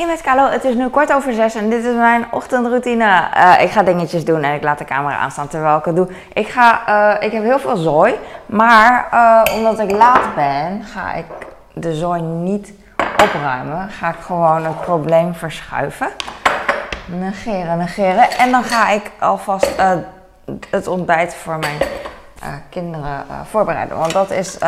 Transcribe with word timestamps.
Hey 0.00 0.08
met 0.08 0.22
Carlo, 0.22 0.48
het 0.48 0.64
is 0.64 0.74
nu 0.74 0.90
kwart 0.90 1.12
over 1.12 1.32
zes 1.32 1.54
en 1.54 1.70
dit 1.70 1.84
is 1.84 1.94
mijn 1.94 2.26
ochtendroutine. 2.30 3.28
Eh, 3.34 3.62
ik 3.62 3.70
ga 3.70 3.82
dingetjes 3.82 4.24
doen 4.24 4.42
en 4.42 4.54
ik 4.54 4.62
laat 4.62 4.78
de 4.78 4.84
camera 4.84 5.16
aanstaan 5.16 5.48
terwijl 5.48 5.78
ik 5.78 5.84
het 5.84 5.96
doe. 5.96 6.08
Ik, 6.32 6.48
ga, 6.48 6.86
eh, 6.86 7.26
ik 7.26 7.32
heb 7.32 7.42
heel 7.42 7.58
veel 7.58 7.76
zooi, 7.76 8.14
maar 8.46 9.08
eh, 9.10 9.54
omdat 9.54 9.78
ik 9.78 9.90
laat 9.90 10.34
ben, 10.34 10.84
ga 10.84 11.12
ik 11.12 11.24
de 11.72 11.94
zooi 11.94 12.20
niet 12.20 12.72
opruimen. 13.22 13.90
Ga 13.90 14.08
ik 14.08 14.20
gewoon 14.20 14.64
het 14.64 14.80
probleem 14.80 15.34
verschuiven. 15.34 16.08
Negeren, 17.06 17.78
negeren. 17.78 18.30
En 18.30 18.50
dan 18.50 18.64
ga 18.64 18.90
ik 18.90 19.10
alvast 19.18 19.72
het 20.70 20.86
ontbijt 20.86 21.34
voor 21.34 21.58
mijn 21.58 21.78
kinderen 22.70 23.24
voorbereiden. 23.50 23.96
Want 23.96 24.12
dat 24.12 24.30
is 24.30 24.58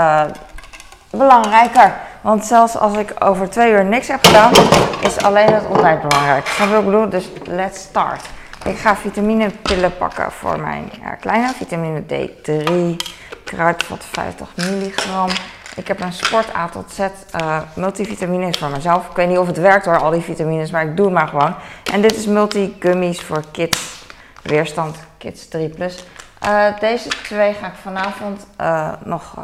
belangrijker. 1.12 1.94
Want 2.20 2.44
zelfs 2.44 2.76
als 2.76 2.96
ik 2.96 3.14
over 3.18 3.50
twee 3.50 3.72
uur 3.72 3.84
niks 3.84 4.08
heb 4.08 4.24
gedaan, 4.24 4.52
is 5.00 5.18
alleen 5.18 5.52
het 5.52 5.66
ontbijt 5.66 6.08
belangrijk. 6.08 6.46
Snap 6.46 6.68
je 6.68 6.90
wat 6.90 7.04
ik? 7.04 7.10
Dus 7.10 7.28
let's 7.44 7.80
start. 7.80 8.24
Ik 8.64 8.78
ga 8.78 8.96
vitaminepillen 8.96 9.96
pakken 9.96 10.32
voor 10.32 10.60
mijn 10.60 10.90
kleine. 11.20 11.52
Vitamine 11.52 12.02
D3, 12.02 12.96
kruidvat 13.44 14.04
50 14.10 14.48
milligram. 14.56 15.28
Ik 15.76 15.88
heb 15.88 16.00
een 16.00 16.12
Sport 16.12 16.54
A 16.54 16.68
tot 16.68 16.92
Z 16.92 16.98
uh, 16.98 17.58
multivitamines 17.74 18.58
voor 18.58 18.68
mezelf. 18.68 19.08
Ik 19.08 19.16
weet 19.16 19.28
niet 19.28 19.38
of 19.38 19.46
het 19.46 19.58
werkt 19.58 19.84
hoor, 19.84 19.98
al 19.98 20.10
die 20.10 20.20
vitamines, 20.20 20.70
maar 20.70 20.84
ik 20.84 20.96
doe 20.96 21.06
het 21.06 21.14
maar 21.14 21.28
gewoon. 21.28 21.54
En 21.92 22.00
dit 22.00 22.16
is 22.16 22.26
multigummies 22.26 23.20
voor 23.20 23.42
kids. 23.52 24.04
Weerstand 24.42 24.96
Kids 25.18 25.46
3+. 25.46 25.48
Plus. 25.74 26.04
Uh, 26.44 26.78
deze 26.80 27.08
twee 27.08 27.52
ga 27.52 27.66
ik 27.66 27.72
vanavond 27.82 28.46
uh, 28.60 28.92
nog 29.04 29.34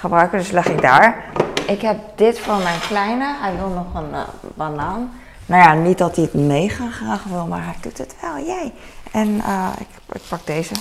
gebruiken, 0.00 0.38
dus 0.38 0.50
leg 0.50 0.66
ik 0.66 0.82
daar. 0.82 1.24
Ik 1.66 1.80
heb 1.80 1.98
dit 2.14 2.38
voor 2.40 2.56
mijn 2.56 2.80
kleine. 2.80 3.34
Hij 3.40 3.56
wil 3.56 3.68
nog 3.68 3.94
een 3.94 4.10
uh, 4.10 4.20
banaan. 4.54 5.12
Nou 5.46 5.62
ja, 5.62 5.74
niet 5.74 5.98
dat 5.98 6.16
hij 6.16 6.24
het 6.24 6.34
mega 6.34 6.90
graag 6.90 7.24
wil, 7.24 7.46
maar 7.46 7.64
hij 7.64 7.74
doet 7.80 7.98
het 7.98 8.16
wel. 8.20 8.44
Jij. 8.44 8.72
En 9.12 9.28
uh, 9.28 9.68
ik, 9.78 10.20
pak 10.28 10.46
deze. 10.46 10.74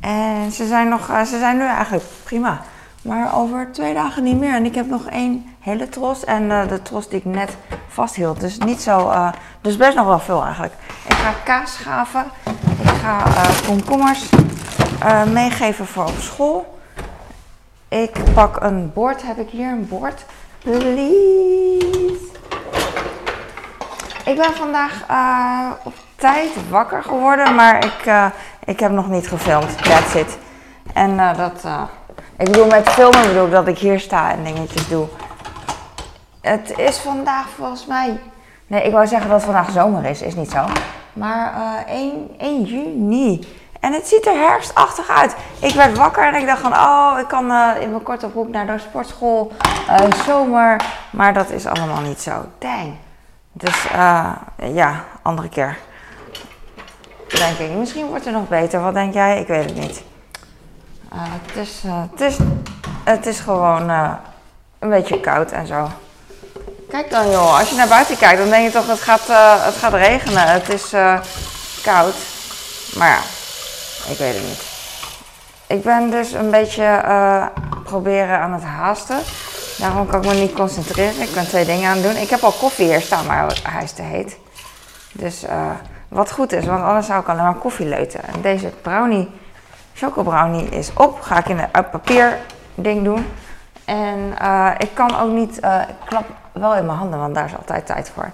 En 0.00 0.52
ze 0.52 0.66
zijn, 0.66 0.88
nog, 0.88 1.08
uh, 1.10 1.22
ze 1.22 1.38
zijn 1.38 1.56
nu 1.56 1.64
eigenlijk 1.64 2.04
prima. 2.24 2.60
Maar 3.02 3.36
over 3.36 3.68
twee 3.72 3.94
dagen 3.94 4.22
niet 4.22 4.38
meer. 4.38 4.54
En 4.54 4.64
ik 4.64 4.74
heb 4.74 4.86
nog 4.86 5.06
één 5.06 5.54
hele 5.60 5.88
tros. 5.88 6.24
En 6.24 6.48
de 6.48 6.82
tros 6.82 7.08
die 7.08 7.18
ik 7.18 7.24
net 7.24 7.56
vasthield. 7.88 8.40
Dus 8.40 8.58
niet 8.58 8.80
zo. 8.80 9.12
dus 9.60 9.76
best 9.76 9.96
nog 9.96 10.06
wel 10.06 10.18
veel 10.18 10.42
eigenlijk. 10.42 10.72
Ik 11.08 11.14
ga 11.14 11.32
kaas 11.44 11.74
schaven. 11.74 12.24
Ik 12.82 12.88
ga 12.88 13.22
komkommers 13.66 14.28
meegeven 15.32 15.86
voor 15.86 16.04
op 16.04 16.18
school. 16.18 16.77
Ik 17.88 18.34
pak 18.34 18.62
een 18.62 18.92
bord. 18.92 19.22
Heb 19.22 19.38
ik 19.38 19.50
hier 19.50 19.70
een 19.70 19.88
bord? 19.88 20.24
Please. 20.58 22.26
Ik 24.24 24.36
ben 24.36 24.54
vandaag 24.54 25.04
uh, 25.10 25.70
op 25.84 25.92
tijd 26.16 26.50
wakker 26.70 27.02
geworden, 27.02 27.54
maar 27.54 27.84
ik, 27.84 28.06
uh, 28.06 28.26
ik 28.64 28.80
heb 28.80 28.90
nog 28.90 29.08
niet 29.08 29.28
gefilmd. 29.28 29.82
That's 29.82 30.14
it. 30.14 30.38
En 30.92 31.10
uh, 31.10 31.36
dat. 31.36 31.64
ik 32.38 32.44
bedoel, 32.44 32.66
met 32.66 32.88
filmen 32.88 33.22
bedoel 33.22 33.46
ik 33.46 33.52
dat 33.52 33.68
ik 33.68 33.78
hier 33.78 34.00
sta 34.00 34.30
en 34.30 34.44
dingetjes 34.44 34.88
doe. 34.88 35.06
Het 36.40 36.78
is 36.78 36.96
vandaag 36.96 37.48
volgens 37.48 37.86
mij. 37.86 38.20
Nee, 38.66 38.82
ik 38.82 38.92
wou 38.92 39.06
zeggen 39.06 39.30
dat 39.30 39.42
vandaag 39.42 39.70
zomer 39.70 40.04
is, 40.04 40.22
is 40.22 40.34
niet 40.34 40.50
zo. 40.50 40.64
Maar 41.12 41.84
1, 41.86 42.30
1 42.38 42.62
juni. 42.62 43.46
En 43.88 43.94
het 43.94 44.08
ziet 44.08 44.26
er 44.26 44.34
herfstachtig 44.34 45.08
uit. 45.08 45.34
Ik 45.58 45.74
werd 45.74 45.96
wakker 45.96 46.26
en 46.26 46.40
ik 46.40 46.46
dacht 46.46 46.60
van, 46.60 46.72
oh, 46.72 47.16
ik 47.20 47.28
kan 47.28 47.50
uh, 47.50 47.70
in 47.80 47.90
mijn 47.90 48.02
korte 48.02 48.28
broek 48.28 48.48
naar 48.48 48.66
de 48.66 48.78
sportschool, 48.78 49.52
uh, 49.88 49.96
zomer. 50.26 50.84
Maar 51.10 51.34
dat 51.34 51.50
is 51.50 51.66
allemaal 51.66 52.00
niet 52.00 52.20
zo. 52.20 52.44
Dang. 52.58 52.94
Dus 53.52 53.84
uh, 53.92 54.32
ja, 54.56 55.04
andere 55.22 55.48
keer. 55.48 55.78
Denk 57.28 57.58
ik. 57.58 57.70
Misschien 57.70 58.06
wordt 58.06 58.24
het 58.24 58.34
nog 58.34 58.48
beter. 58.48 58.80
Wat 58.80 58.94
denk 58.94 59.14
jij? 59.14 59.40
Ik 59.40 59.46
weet 59.46 59.64
het 59.64 59.78
niet. 59.78 60.02
het, 61.14 61.56
is, 61.56 61.82
het, 61.86 62.20
is, 62.20 62.36
het 63.04 63.26
is 63.26 63.40
gewoon 63.40 63.88
een 64.78 64.90
beetje 64.90 65.20
koud 65.20 65.50
en 65.50 65.66
zo. 65.66 65.88
Kijk 66.88 67.10
dan 67.10 67.30
joh, 67.30 67.58
als 67.58 67.70
je 67.70 67.76
naar 67.76 67.88
buiten 67.88 68.16
kijkt, 68.16 68.38
dan 68.38 68.50
denk 68.50 68.64
je 68.64 68.72
toch 68.72 68.86
het 68.86 69.26
het 69.64 69.76
gaat 69.76 69.92
regenen. 69.92 70.42
Het 70.42 70.68
is 70.68 70.94
koud. 71.82 72.14
Maar 72.94 73.08
ja, 73.08 73.20
ik 74.10 74.18
weet 74.18 74.34
het 74.34 74.44
niet. 74.44 74.76
Ik 75.66 75.82
ben 75.82 76.10
dus 76.10 76.32
een 76.32 76.50
beetje 76.50 77.02
uh, 77.04 77.46
proberen 77.84 78.38
aan 78.38 78.52
het 78.52 78.62
haasten. 78.62 79.18
Daarom 79.78 80.06
kan 80.06 80.22
ik 80.22 80.28
me 80.28 80.34
niet 80.34 80.52
concentreren. 80.52 81.22
Ik 81.22 81.34
ben 81.34 81.46
twee 81.48 81.64
dingen 81.64 81.90
aan 81.90 81.96
het 81.96 82.04
doen. 82.04 82.16
Ik 82.16 82.30
heb 82.30 82.42
al 82.42 82.52
koffie 82.52 82.86
hier 82.86 83.00
staan, 83.00 83.26
maar 83.26 83.60
hij 83.62 83.82
is 83.82 83.92
te 83.92 84.02
heet. 84.02 84.38
Dus 85.12 85.44
uh, 85.44 85.70
wat 86.08 86.32
goed 86.32 86.52
is, 86.52 86.64
want 86.64 86.82
anders 86.82 87.06
zou 87.06 87.20
ik 87.20 87.28
alleen 87.28 87.42
maar 87.42 87.54
koffie 87.54 87.86
leuten. 87.86 88.24
En 88.24 88.40
deze 88.40 88.72
brownie, 88.82 89.30
chocobrownie 89.94 90.68
is 90.68 90.90
op. 90.94 91.20
Ga 91.20 91.38
ik 91.38 91.46
in 91.46 91.58
een 91.58 91.90
papier 91.90 92.38
ding 92.74 93.04
doen. 93.04 93.26
En 93.84 94.34
uh, 94.42 94.70
ik 94.78 94.90
kan 94.94 95.18
ook 95.20 95.30
niet, 95.32 95.56
ik 95.88 95.94
klap 96.04 96.24
wel 96.52 96.74
in 96.74 96.86
mijn 96.86 96.98
handen, 96.98 97.18
want 97.18 97.34
daar 97.34 97.44
is 97.44 97.56
altijd 97.56 97.86
tijd 97.86 98.12
voor. 98.14 98.30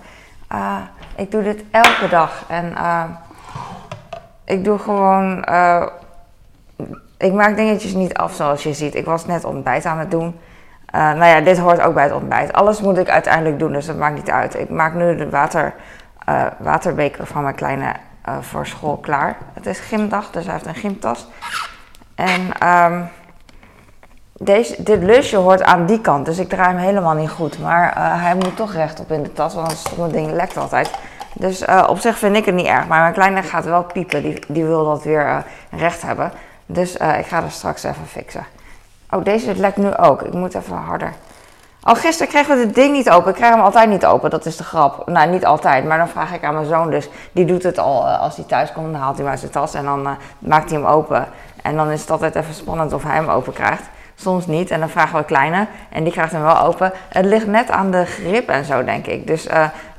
ik 1.17 1.31
doe 1.31 1.43
dit 1.43 1.65
elke 1.71 2.09
dag. 2.09 2.45
En 2.49 2.75
ik 4.45 4.65
doe 4.65 4.79
gewoon. 4.79 5.47
Uh, 5.51 5.87
ik 7.19 7.33
maak 7.33 7.57
dingetjes 7.57 7.95
niet 7.95 8.15
af 8.15 8.35
zoals 8.35 8.63
je 8.63 8.75
ziet. 8.75 8.95
Ik 8.95 9.05
was 9.05 9.27
net 9.27 9.45
ontbijt 9.45 9.85
aan 9.85 9.99
het 9.99 10.11
doen. 10.11 10.39
Uh, 10.95 11.01
nou 11.01 11.25
ja, 11.25 11.41
dit 11.41 11.59
hoort 11.59 11.81
ook 11.81 11.95
bij 11.95 12.03
het 12.03 12.13
ontbijt. 12.13 12.53
Alles 12.53 12.81
moet 12.81 12.99
ik 12.99 13.09
uiteindelijk 13.09 13.59
doen, 13.59 13.73
dus 13.73 13.87
dat 13.87 13.97
maakt 13.97 14.15
niet 14.15 14.31
uit. 14.31 14.59
Ik 14.59 14.71
maak 14.71 14.95
nu 14.95 15.17
de 15.17 15.31
water, 15.31 15.75
uh, 16.29 16.45
waterbeker 16.59 17.27
van 17.27 17.43
mijn 17.43 17.55
kleine 17.55 17.93
voor 18.41 18.67
school 18.67 18.97
klaar. 18.97 19.37
Het 19.53 19.67
is 19.67 19.79
gymdag, 19.79 20.31
dus 20.31 20.45
hij 20.45 20.53
heeft 20.53 20.67
een 20.67 20.75
gymtas. 20.75 21.29
En 22.15 22.69
um, 22.69 23.09
deze, 24.33 24.83
dit 24.83 25.03
lusje 25.03 25.37
hoort 25.37 25.63
aan 25.63 25.87
die 25.87 26.01
kant, 26.01 26.27
dus 26.27 26.39
ik 26.39 26.49
draai 26.49 26.69
hem 26.69 26.85
helemaal 26.85 27.15
niet 27.15 27.31
goed. 27.31 27.59
Maar 27.59 27.93
hij 28.21 28.35
moet 28.35 28.57
toch 28.57 28.73
rechtop 28.73 29.11
in 29.11 29.23
de 29.23 29.33
tas, 29.33 29.55
want 29.55 29.69
anders 29.69 29.97
het 29.97 30.13
ding 30.13 30.31
lekt 30.31 30.57
altijd. 30.57 30.91
Dus 31.35 31.63
uh, 31.63 31.85
op 31.89 31.99
zich 31.99 32.19
vind 32.19 32.37
ik 32.37 32.45
het 32.45 32.55
niet 32.55 32.67
erg. 32.67 32.87
Maar 32.87 33.01
mijn 33.01 33.13
kleine 33.13 33.43
gaat 33.43 33.65
wel 33.65 33.85
piepen. 33.85 34.23
Die, 34.23 34.39
die 34.49 34.65
wil 34.65 34.85
dat 34.85 35.05
weer 35.05 35.27
uh, 35.27 35.39
recht 35.71 36.03
hebben. 36.03 36.33
Dus 36.67 36.97
uh, 36.97 37.19
ik 37.19 37.27
ga 37.27 37.43
er 37.43 37.51
straks 37.51 37.83
even 37.83 38.07
fixen. 38.07 38.47
Oh, 39.11 39.25
deze 39.25 39.57
lekt 39.57 39.77
nu 39.77 39.97
ook. 39.97 40.23
Ik 40.23 40.33
moet 40.33 40.55
even 40.55 40.77
harder. 40.77 41.13
Oh, 41.83 41.95
gisteren 41.95 42.33
kregen 42.33 42.59
we 42.59 42.67
dit 42.67 42.75
ding 42.75 42.93
niet 42.93 43.11
open. 43.11 43.31
Ik 43.31 43.37
krijg 43.37 43.55
hem 43.55 43.63
altijd 43.63 43.89
niet 43.89 44.07
open. 44.07 44.31
Dat 44.31 44.47
is 44.47 44.57
de 44.57 44.65
grap. 44.65 45.09
Nou, 45.09 45.31
niet 45.31 45.45
altijd. 45.45 45.85
Maar 45.85 45.99
dan 45.99 46.09
vraag 46.09 46.33
ik 46.33 46.45
aan 46.45 46.55
mijn 46.55 46.67
zoon 46.67 46.91
dus. 46.91 47.09
Die 47.33 47.45
doet 47.45 47.63
het 47.63 47.79
al 47.79 48.07
als 48.07 48.37
hij 48.37 48.45
thuis 48.45 48.73
komt. 48.73 48.93
Dan 48.93 49.01
haalt 49.01 49.17
hij 49.17 49.27
maar 49.27 49.39
zijn 49.39 49.51
tas 49.51 49.75
en 49.75 49.85
dan 49.85 50.17
maakt 50.39 50.71
hij 50.71 50.79
hem 50.79 50.89
open. 50.89 51.27
En 51.63 51.77
dan 51.77 51.91
is 51.91 52.01
het 52.01 52.11
altijd 52.11 52.35
even 52.35 52.55
spannend 52.55 52.93
of 52.93 53.03
hij 53.03 53.15
hem 53.15 53.29
open 53.29 53.53
krijgt. 53.53 53.83
Soms 54.15 54.47
niet. 54.47 54.71
En 54.71 54.81
dan 54.81 54.89
vragen 54.89 55.19
we 55.19 55.25
kleine. 55.25 55.67
En 55.89 56.05
die 56.05 56.13
krijgt 56.13 56.33
hem 56.33 56.43
wel 56.43 56.61
open. 56.61 56.93
Het 57.09 57.25
ligt 57.25 57.47
net 57.47 57.71
aan 57.71 57.91
de 57.91 58.05
grip 58.05 58.49
en 58.49 58.65
zo, 58.65 58.85
denk 58.85 59.07
ik. 59.07 59.27
Dus 59.27 59.47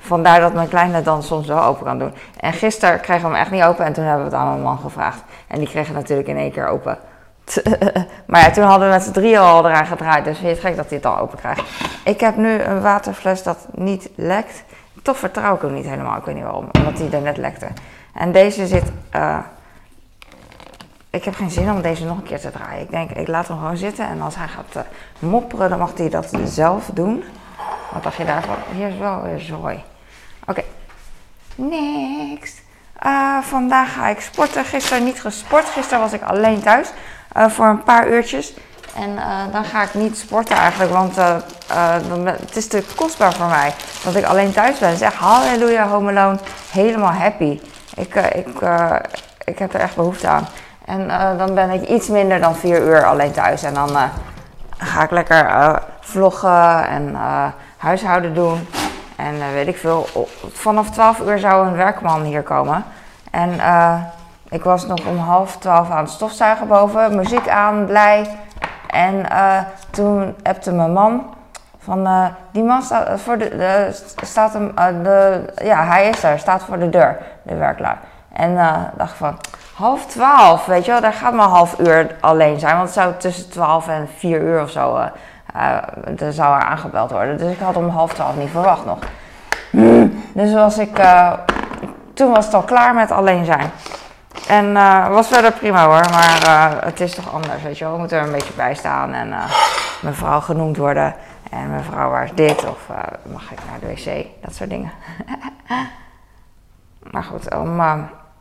vandaar 0.06 0.40
dat 0.40 0.54
mijn 0.54 0.68
kleine 0.68 1.02
dan 1.02 1.24
soms 1.24 1.48
wel 1.48 1.64
open 1.64 1.86
kan 1.86 2.00
doen. 2.00 2.14
En 2.40 2.54
gisteren 2.54 3.00
kregen 3.00 3.22
we 3.22 3.28
hem 3.28 3.42
echt 3.42 3.52
niet 3.52 3.64
open. 3.64 3.86
En 3.86 3.94
toen 3.94 4.04
hebben 4.04 4.26
we 4.26 4.32
het 4.32 4.40
aan 4.40 4.50
mijn 4.50 4.62
man 4.62 4.78
gevraagd. 4.78 5.24
En 5.48 5.60
die 5.60 5.68
kreeg 5.68 5.88
het 5.88 5.96
natuurlijk 5.96 6.28
in 6.28 6.38
één 6.38 6.52
keer 6.52 6.68
open. 6.68 6.98
maar 8.28 8.42
ja, 8.42 8.52
toen 8.52 8.64
hadden 8.64 8.88
we 8.88 8.94
met 8.94 9.04
z'n 9.04 9.12
drieën 9.12 9.40
al 9.40 9.68
eraan 9.68 9.86
gedraaid. 9.86 10.26
Dus 10.26 10.38
vind 10.38 10.56
je 10.56 10.62
gek 10.62 10.76
dat 10.76 10.90
hij 10.90 10.98
het 10.98 11.06
al 11.06 11.20
open 11.20 11.38
krijgt. 11.38 11.62
Ik 12.04 12.20
heb 12.20 12.36
nu 12.36 12.62
een 12.62 12.82
waterfles 12.82 13.44
dat 13.44 13.68
niet 13.72 14.10
lekt. 14.16 14.64
Toch 15.02 15.18
vertrouw 15.18 15.56
ik 15.56 15.62
hem 15.62 15.74
niet 15.74 15.86
helemaal. 15.86 16.18
Ik 16.18 16.26
weet 16.26 16.36
niet 16.36 16.44
waarom. 16.44 16.70
Omdat 16.72 17.00
hij 17.00 17.12
er 17.12 17.22
net 17.22 17.38
lekte. 17.38 17.68
En 18.14 18.32
deze 18.32 18.68
zit... 18.68 18.92
Uh, 19.16 19.38
ik 21.10 21.24
heb 21.24 21.36
geen 21.36 21.50
zin 21.50 21.72
om 21.72 21.82
deze 21.82 22.06
nog 22.06 22.18
een 22.18 22.24
keer 22.24 22.40
te 22.40 22.52
draaien. 22.52 22.82
Ik 22.82 22.92
denk, 22.92 23.12
ik 23.12 23.28
laat 23.28 23.48
hem 23.48 23.58
gewoon 23.58 23.78
zitten. 23.78 24.08
En 24.08 24.22
als 24.22 24.36
hij 24.36 24.48
gaat 24.48 24.76
uh, 24.76 25.30
mopperen, 25.30 25.70
dan 25.70 25.80
mag 25.80 25.98
hij 25.98 26.10
dat 26.10 26.32
zelf 26.44 26.90
doen. 26.94 27.24
Wat 27.94 28.04
dacht 28.04 28.16
je 28.16 28.26
daarvan? 28.26 28.56
Hier 28.76 28.88
is 28.88 28.98
wel 28.98 29.22
weer 29.22 29.40
zooi. 29.40 29.84
Next. 31.56 32.62
Uh, 33.06 33.38
vandaag 33.42 33.94
ga 33.94 34.08
ik 34.08 34.20
sporten. 34.20 34.66
Gisteren 34.66 35.04
niet 35.04 35.22
gesport. 35.22 35.66
Gisteren 35.66 36.00
was 36.00 36.14
ik 36.14 36.22
alleen 36.22 36.62
thuis. 36.62 36.90
Uh, 37.38 37.50
voor 37.50 37.66
een 37.66 37.84
paar 37.84 38.08
uurtjes. 38.08 38.54
En 38.96 39.20
dan 39.52 39.66
ga 39.66 39.82
ik 39.84 39.94
niet 39.94 40.18
sporten 40.18 40.56
eigenlijk. 40.56 40.92
Want 40.92 41.16
het 42.40 42.56
is 42.56 42.68
te 42.68 42.84
kostbaar 42.96 43.34
voor 43.34 43.48
mij. 43.48 43.74
Dat 44.04 44.16
ik 44.16 44.26
alleen 44.26 44.52
thuis 44.52 44.78
ben. 44.80 44.98
Zeg 44.98 45.14
halleluja, 45.14 45.88
home 45.88 46.10
alone. 46.10 46.40
Helemaal 46.72 47.12
happy. 47.12 47.62
Ik, 47.96 48.16
ik, 48.16 48.48
ik 49.44 49.60
heb 49.60 49.74
er 49.74 49.80
echt 49.80 49.96
behoefte 49.96 50.28
aan. 50.28 50.48
En 50.86 51.08
dan 51.38 51.54
ben 51.54 51.70
ik 51.70 51.90
iets 51.90 52.08
minder 52.08 52.40
dan 52.40 52.56
vier 52.56 52.82
uur 52.82 53.06
alleen 53.06 53.32
thuis. 53.32 53.64
En 53.64 53.74
dan 53.74 53.90
ga 54.78 55.04
ik 55.04 55.12
lekker 55.12 55.80
vloggen 56.00 56.88
en 56.88 57.18
huishouden 57.78 58.34
doen. 58.34 58.68
En 59.16 59.54
weet 59.54 59.68
ik 59.68 59.78
veel. 59.78 60.08
Vanaf 60.52 60.90
12 60.90 61.20
uur 61.20 61.40
zou 61.40 61.68
een 61.68 61.76
werkman 61.76 62.24
hier 62.24 62.44
komen. 62.44 62.84
En 63.32 63.52
ik 64.50 64.64
was 64.64 64.86
nog 64.86 65.06
om 65.06 65.18
half 65.18 65.58
twaalf 65.58 65.90
aan 65.90 66.04
het 66.04 66.14
stofzuigen 66.14 66.68
boven. 66.68 67.16
Muziek 67.16 67.50
aan, 67.50 67.86
blij. 67.86 68.38
En 68.88 69.26
toen 69.90 70.36
appte 70.44 70.72
mijn 70.72 70.94
man 70.94 71.36
Van, 71.86 72.06
eh, 72.06 72.26
die 72.52 72.64
man 72.64 72.82
staat 72.82 73.22
voor 73.22 73.38
de, 73.38 73.90
staat 74.22 74.54
hem, 74.54 74.72
eh, 74.76 74.86
de, 75.04 75.46
ja, 75.64 75.86
hij 75.86 76.10
is 76.10 76.24
er, 76.24 76.40
staat 76.40 76.64
voor 76.64 76.80
de 76.80 76.90
deur, 76.90 77.18
de 77.42 77.56
werklaar. 77.56 77.98
En 78.34 78.58
eh 78.58 78.82
dacht 78.98 79.18
van, 79.18 79.38
half 79.76 80.06
twaalf, 80.06 80.66
weet 80.66 80.86
je 80.86 80.92
wel, 80.92 81.02
daar 81.02 81.14
gaat 81.14 81.34
maar 81.34 81.48
half 81.48 81.80
uur 81.80 82.16
alleen 82.20 82.60
zijn. 82.60 82.76
Want 82.76 82.88
het 82.88 82.98
zou 82.98 83.14
tussen 83.18 83.50
twaalf 83.50 83.88
en 83.88 84.10
vier 84.18 84.42
uur 84.42 84.62
of 84.62 84.70
zo, 84.70 85.00
er 86.18 86.34
zou 86.34 86.56
er 86.56 86.66
aangebeld 86.66 87.12
worden. 87.12 87.38
Dus 87.38 87.52
ik 87.52 87.60
had 87.60 87.76
om 87.76 87.90
half 87.90 88.14
twaalf 88.14 88.36
niet 88.36 88.50
verwacht 88.50 88.86
nog. 88.86 89.00
Dus 90.34 90.54
was 90.54 90.78
ik, 90.78 90.98
eh, 90.98 91.34
toen 92.14 92.32
was 92.32 92.46
het 92.46 92.54
al 92.54 92.62
klaar 92.62 92.94
met 92.94 93.12
alleen 93.12 93.46
zijn. 93.46 93.72
En 94.48 94.78
eh 94.78 95.08
was 95.08 95.28
verder 95.28 95.52
prima 95.52 95.86
hoor, 95.86 96.10
maar 96.12 96.78
het 96.86 97.00
is 97.00 97.16
toch 97.16 97.34
anders, 97.34 97.64
weet 97.64 97.78
je 97.78 97.84
wel. 97.84 97.94
We 97.94 98.00
moeten 98.00 98.18
er 98.18 98.26
een 98.26 98.32
beetje 98.32 98.54
bij 98.54 98.76
staan 98.76 99.14
en 99.14 99.34
mevrouw 100.02 100.40
genoemd 100.40 100.78
worden. 100.78 101.16
En 101.52 101.72
mevrouw, 101.72 102.10
waar 102.10 102.24
is 102.24 102.34
dit? 102.34 102.66
Of 102.70 102.88
mag 103.32 103.52
ik 103.52 103.60
naar 103.70 103.80
de 103.80 103.88
wc? 103.88 104.26
Dat 104.42 104.56
soort 104.56 104.70
dingen. 104.70 104.92
maar 107.12 107.24
goed, 107.24 107.56
om 107.56 107.82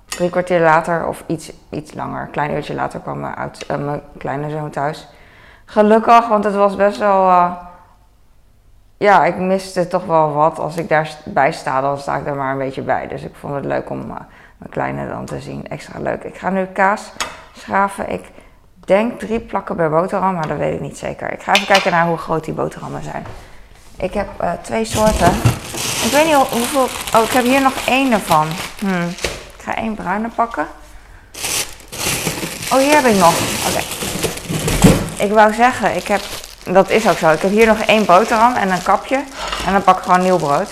drie 0.05 0.31
kwartier 0.31 0.61
later 0.61 1.07
of 1.07 1.25
iets, 1.27 1.53
iets 1.71 1.95
langer, 1.95 2.23
een 2.23 2.31
klein 2.31 2.51
uurtje 2.51 2.75
later 2.75 3.01
kwam 3.01 3.21
mijn, 3.21 3.35
oud, 3.35 3.67
mijn 3.69 4.01
kleine 4.19 4.51
zoon 4.51 4.71
thuis. 4.71 5.09
Gelukkig, 5.65 6.29
want 6.29 6.45
het 6.45 6.55
was 6.55 6.77
best 6.77 6.99
wel... 6.99 7.29
eh, 7.29 7.51
ja, 8.97 9.25
ik 9.25 9.37
miste 9.37 9.87
toch 9.89 10.05
wel 10.05 10.33
wat. 10.33 10.59
Als 10.59 10.77
ik 10.77 10.89
daarbij 10.89 11.53
sta, 11.53 11.81
dan 11.81 11.99
sta 11.99 12.17
ik 12.17 12.27
er 12.27 12.35
maar 12.35 12.53
een 12.53 12.59
beetje 12.59 12.83
bij. 12.83 13.07
Dus 13.09 13.23
ik 13.23 13.35
vond 13.41 13.55
het 13.55 13.65
leuk 13.65 13.91
om 13.91 14.01
eh, 14.01 14.07
mijn 14.59 14.71
kleine 14.71 15.09
dan 15.09 15.25
te 15.25 15.41
zien. 15.41 15.69
Extra 15.69 15.99
leuk. 16.01 16.23
Ik 16.23 16.39
ga 16.39 16.51
nu 16.51 16.65
kaas 16.67 17.13
schaven. 17.57 18.11
Ik 18.13 18.25
denk 18.85 19.19
drie 19.19 19.41
plakken 19.41 19.77
per 19.77 19.91
boterham, 19.91 20.35
maar 20.35 20.49
dat 20.49 20.59
weet 20.59 20.75
ik 20.75 20.81
niet 20.81 20.99
zeker. 20.99 21.33
Ik 21.33 21.43
ga 21.43 21.53
even 21.55 21.67
kijken 21.67 21.91
naar 21.91 22.07
hoe 22.07 22.17
groot 22.17 22.45
die 22.45 22.55
boterhammen 22.55 23.03
zijn. 23.03 23.27
Ik 23.97 24.15
heb 24.15 24.29
eh, 24.37 24.53
twee 24.63 24.85
soorten. 24.85 25.33
Ik 26.05 26.11
weet 26.13 26.25
niet 26.25 26.35
hoe- 26.35 26.47
hoeveel... 26.51 26.89
Oh, 27.19 27.25
ik 27.25 27.31
heb 27.31 27.45
hier 27.45 27.63
nog 27.63 27.75
één 27.87 28.13
ervan. 28.13 28.47
Hmm. 28.79 29.09
Ik 29.57 29.63
ga 29.63 29.75
één 29.77 29.95
bruine 29.95 30.29
pakken. 30.35 30.67
Oh, 32.73 32.79
hier 32.79 32.95
heb 32.95 33.05
ik 33.05 33.17
nog. 33.19 33.35
Oké. 33.69 33.81
Ik 35.25 35.33
wou 35.33 35.55
zeggen, 35.55 35.97
ik 35.97 36.09
heb... 36.09 36.21
Dat 36.65 36.91
is 36.91 37.09
ook 37.09 37.19
zo. 37.19 37.31
Ik 37.31 37.41
heb 37.41 37.51
hier 37.51 37.67
nog 37.67 37.79
één 37.79 38.05
boterham 38.05 38.55
en 38.55 38.71
een 38.71 38.83
kapje. 38.83 39.17
En 39.67 39.73
dan 39.73 39.83
pak 39.83 39.99
ik 39.99 40.03
gewoon 40.03 40.23
nieuw 40.23 40.37
brood. 40.37 40.69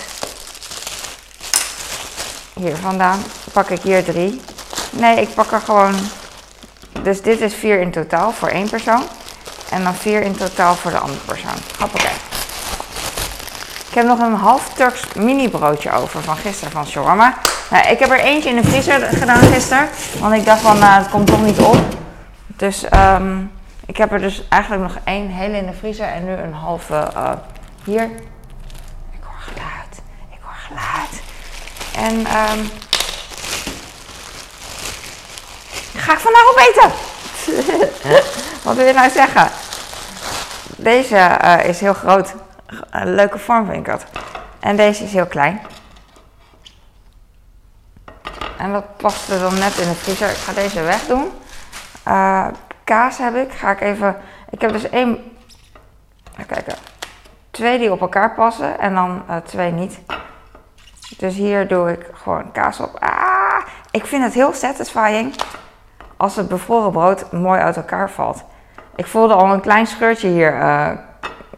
Hier 2.53 2.77
vandaan 2.77 3.23
pak 3.53 3.71
ik 3.71 3.81
hier 3.81 4.05
drie. 4.05 4.41
Nee, 4.91 5.21
ik 5.21 5.35
pak 5.35 5.53
er 5.53 5.61
gewoon... 5.61 5.95
Dus 7.03 7.23
dit 7.23 7.41
is 7.41 7.55
vier 7.55 7.81
in 7.81 7.91
totaal 7.91 8.33
voor 8.33 8.49
één 8.49 8.69
persoon. 8.69 9.03
En 9.71 9.85
dan 9.85 9.95
vier 9.95 10.23
in 10.23 10.37
totaal 10.37 10.75
voor 10.75 10.91
de 10.91 10.99
andere 10.99 11.21
persoon. 11.25 11.59
Hoppakee. 11.79 12.17
Ik 13.89 13.95
heb 13.95 14.07
nog 14.07 14.19
een 14.19 14.35
half 14.35 14.69
Turks 14.75 15.03
mini 15.15 15.49
broodje 15.49 15.93
over 15.93 16.23
van 16.23 16.37
gisteren 16.37 16.73
van 16.73 16.87
shawarma. 16.87 17.35
Nou, 17.71 17.89
ik 17.89 17.99
heb 17.99 18.11
er 18.11 18.21
eentje 18.21 18.49
in 18.49 18.57
de 18.57 18.69
vriezer 18.69 19.01
gedaan 19.01 19.43
gisteren. 19.53 19.89
Want 20.21 20.35
ik 20.35 20.45
dacht 20.45 20.61
van, 20.61 20.79
nou, 20.79 21.03
het 21.03 21.11
komt 21.11 21.27
toch 21.27 21.43
niet 21.43 21.59
op. 21.59 21.77
Dus 22.47 22.85
ehm, 22.85 23.37
ik 23.87 23.97
heb 23.97 24.13
er 24.13 24.21
dus 24.21 24.49
eigenlijk 24.49 24.83
nog 24.83 24.99
één 25.05 25.29
hele 25.29 25.57
in 25.57 25.67
de 25.67 25.73
vriezer 25.73 26.07
en 26.07 26.25
nu 26.25 26.33
een 26.33 26.55
halve 26.55 26.95
eh, 26.95 27.33
hier. 27.85 28.03
Ik 29.11 29.21
hoor 29.21 29.41
geluid. 29.41 30.03
Ik 30.31 30.39
hoor 30.41 30.55
geluid. 30.55 31.23
En 31.97 32.27
ehm 32.27 32.65
ga 35.97 36.13
ik 36.13 36.19
vandaag 36.19 36.51
opeten? 36.51 36.91
Wat 38.65 38.77
wil 38.77 38.87
je 38.87 38.93
nou 38.93 39.11
zeggen? 39.11 39.51
Deze 40.77 41.17
eh, 41.17 41.69
is 41.69 41.81
heel 41.81 41.95
groot. 41.95 42.35
Leuke 42.93 43.39
vorm 43.39 43.67
vind 43.67 43.77
ik 43.79 43.85
dat. 43.85 44.05
En 44.61 44.77
deze 44.77 45.05
is 45.05 45.13
heel 45.13 45.27
klein. 45.27 45.61
En 48.59 48.73
dat 48.73 48.97
past 48.97 49.31
er 49.31 49.39
dan 49.39 49.59
net 49.59 49.77
in 49.79 49.89
de 49.89 49.95
vriezer. 49.95 50.29
Ik 50.31 50.37
ga 50.37 50.53
deze 50.53 50.83
wegdoen. 50.83 51.33
Eh, 52.03 52.47
kaas 52.93 53.19
heb 53.19 53.35
ik. 53.35 53.53
Ga 53.53 53.71
ik 53.71 53.81
even. 53.81 54.17
Ik 54.51 54.61
heb 54.61 54.73
dus 54.73 54.89
één. 54.91 55.19
Even 56.33 56.47
kijken. 56.47 56.75
Twee 57.51 57.79
die 57.79 57.93
op 57.93 58.01
elkaar 58.01 58.35
passen 58.35 58.79
en 58.79 58.95
dan 58.95 59.23
eh, 59.29 59.37
twee 59.37 59.73
niet. 59.73 60.01
Dus 61.19 61.35
hier 61.35 61.69
doe 61.69 61.93
ik 61.93 62.11
gewoon 62.13 62.53
kaas 62.53 62.81
op. 62.81 62.97
Ah, 62.99 63.67
ik 63.91 64.07
vind 64.07 64.23
het 64.23 64.33
heel 64.33 64.53
satisfying 64.53 65.35
als 66.17 66.37
het 66.37 66.49
bevroren 66.49 66.93
brood 66.93 67.33
mooi 67.33 67.61
uit 67.61 67.77
elkaar 67.77 68.11
valt. 68.11 68.45
Ik 68.97 69.07
voelde 69.07 69.35
al 69.35 69.53
een 69.53 69.61
klein 69.61 69.87
scheurtje 69.87 70.29
hier 70.29 70.61
eh, 70.61 70.91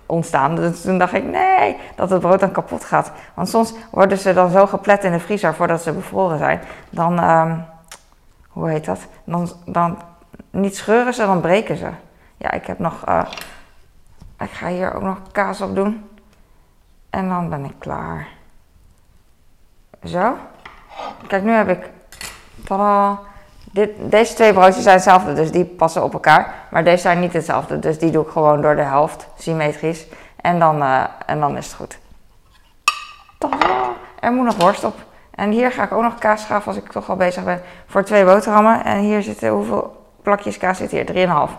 ontstaan. 0.06 0.54
Dus 0.54 0.82
toen 0.82 0.98
dacht 0.98 1.12
ik, 1.12 1.24
nee, 1.24 1.76
dat 1.96 2.10
het 2.10 2.20
brood 2.20 2.40
dan 2.40 2.52
kapot 2.52 2.84
gaat. 2.84 3.12
Want 3.34 3.48
soms 3.48 3.74
worden 3.90 4.18
ze 4.18 4.32
dan 4.32 4.50
zo 4.50 4.66
geplet 4.66 5.04
in 5.04 5.12
de 5.12 5.20
vriezer 5.20 5.54
voordat 5.54 5.82
ze 5.82 5.92
bevroren 5.92 6.38
zijn. 6.38 6.60
Dan, 6.90 7.18
ehm, 7.18 7.58
hoe 8.48 8.68
heet 8.68 8.84
dat? 8.84 8.98
Dan, 9.24 9.48
dan 9.64 9.98
niet 10.54 10.76
scheuren 10.76 11.14
ze, 11.14 11.26
dan 11.26 11.40
breken 11.40 11.76
ze. 11.76 11.88
Ja, 12.36 12.50
ik 12.50 12.66
heb 12.66 12.78
nog, 12.78 13.04
eh, 13.04 13.22
ik 14.38 14.50
ga 14.50 14.68
hier 14.68 14.94
ook 14.94 15.02
nog 15.02 15.18
kaas 15.32 15.60
op 15.60 15.74
doen. 15.74 16.08
En 17.10 17.28
dan 17.28 17.48
ben 17.48 17.64
ik 17.64 17.74
klaar. 17.78 18.26
Zo. 20.04 20.36
Kijk, 21.26 21.42
nu 21.42 21.50
heb 21.50 21.68
ik, 21.68 21.90
tadaa. 22.64 23.20
Dit, 23.72 23.90
deze 23.98 24.34
twee 24.34 24.52
broodjes 24.52 24.82
zijn 24.82 24.94
hetzelfde, 24.94 25.32
dus 25.32 25.50
die 25.50 25.64
passen 25.64 26.02
op 26.04 26.12
elkaar. 26.12 26.54
Maar 26.70 26.84
deze 26.84 27.02
zijn 27.02 27.20
niet 27.20 27.32
hetzelfde, 27.32 27.78
dus 27.78 27.98
die 27.98 28.10
doe 28.10 28.24
ik 28.24 28.30
gewoon 28.30 28.62
door 28.62 28.76
de 28.76 28.82
helft, 28.82 29.26
symmetrisch. 29.38 30.06
En 30.36 30.58
dan, 30.58 30.82
eh, 30.82 31.04
en 31.26 31.40
dan 31.40 31.56
is 31.56 31.66
het 31.66 31.74
goed. 31.74 31.98
Tadaa! 33.38 33.92
Er 34.20 34.32
moet 34.32 34.44
nog 34.44 34.56
worst 34.56 34.84
op. 34.84 34.94
En 35.30 35.50
hier 35.50 35.72
ga 35.72 35.82
ik 35.82 35.92
ook 35.92 36.02
nog 36.02 36.18
kaas 36.18 36.42
schaven 36.42 36.66
als 36.66 36.76
ik 36.76 36.90
toch 36.90 37.10
al 37.10 37.16
bezig 37.16 37.44
ben. 37.44 37.62
Voor 37.86 38.04
twee 38.04 38.24
boterhammen. 38.24 38.84
En 38.84 38.98
hier 38.98 39.22
zitten, 39.22 39.48
hoeveel 39.48 40.03
plakjes 40.24 40.58
kaas 40.58 40.78
zit 40.78 40.90
hier? 40.90 41.28
3,5. 41.48 41.52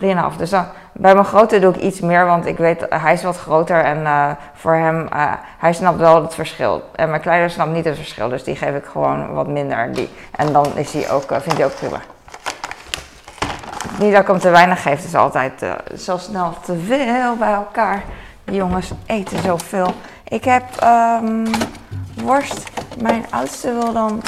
3,5. 0.00 0.36
Dus 0.36 0.50
dan, 0.50 0.64
bij 0.92 1.14
mijn 1.14 1.26
grote 1.26 1.58
doe 1.58 1.74
ik 1.74 1.80
iets 1.80 2.00
meer, 2.00 2.26
want 2.26 2.46
ik 2.46 2.56
weet, 2.56 2.86
hij 2.88 3.12
is 3.12 3.22
wat 3.22 3.38
groter 3.38 3.84
en 3.84 4.06
eh, 4.06 4.30
voor 4.54 4.74
hem, 4.74 5.08
eh, 5.08 5.32
hij 5.58 5.72
snapt 5.72 5.98
wel 5.98 6.22
het 6.22 6.34
verschil. 6.34 6.82
En 6.94 7.08
mijn 7.08 7.20
kleine 7.20 7.48
snapt 7.48 7.72
niet 7.72 7.84
het 7.84 7.96
verschil, 7.96 8.28
dus 8.28 8.44
die 8.44 8.56
geef 8.56 8.76
ik 8.76 8.84
gewoon 8.84 9.32
wat 9.32 9.46
minder. 9.46 9.92
Die. 9.92 10.10
En 10.30 10.52
dan 10.52 10.66
is 10.76 10.92
hij 10.92 11.10
ook, 11.10 11.30
eh, 11.30 11.40
vindt 11.40 11.58
hij 11.58 11.66
ook 11.66 11.74
prima. 11.74 12.00
Niet 13.98 14.12
dat 14.12 14.20
ik 14.20 14.26
hem 14.26 14.38
te 14.38 14.50
weinig 14.50 14.82
geef, 14.82 15.04
is 15.04 15.14
altijd 15.14 15.52
zo 15.98 16.16
snel 16.18 16.54
te 16.64 16.78
veel 16.78 17.36
bij 17.36 17.52
elkaar. 17.52 18.02
Jongens 18.44 18.90
eten 19.06 19.38
zoveel. 19.38 19.94
Ik 20.28 20.44
heb 20.44 20.64
ehm, 20.78 21.46
worst. 22.22 22.62
Mijn 23.02 23.24
oudste 23.30 23.72
wil 23.72 23.92
dan 23.92 24.22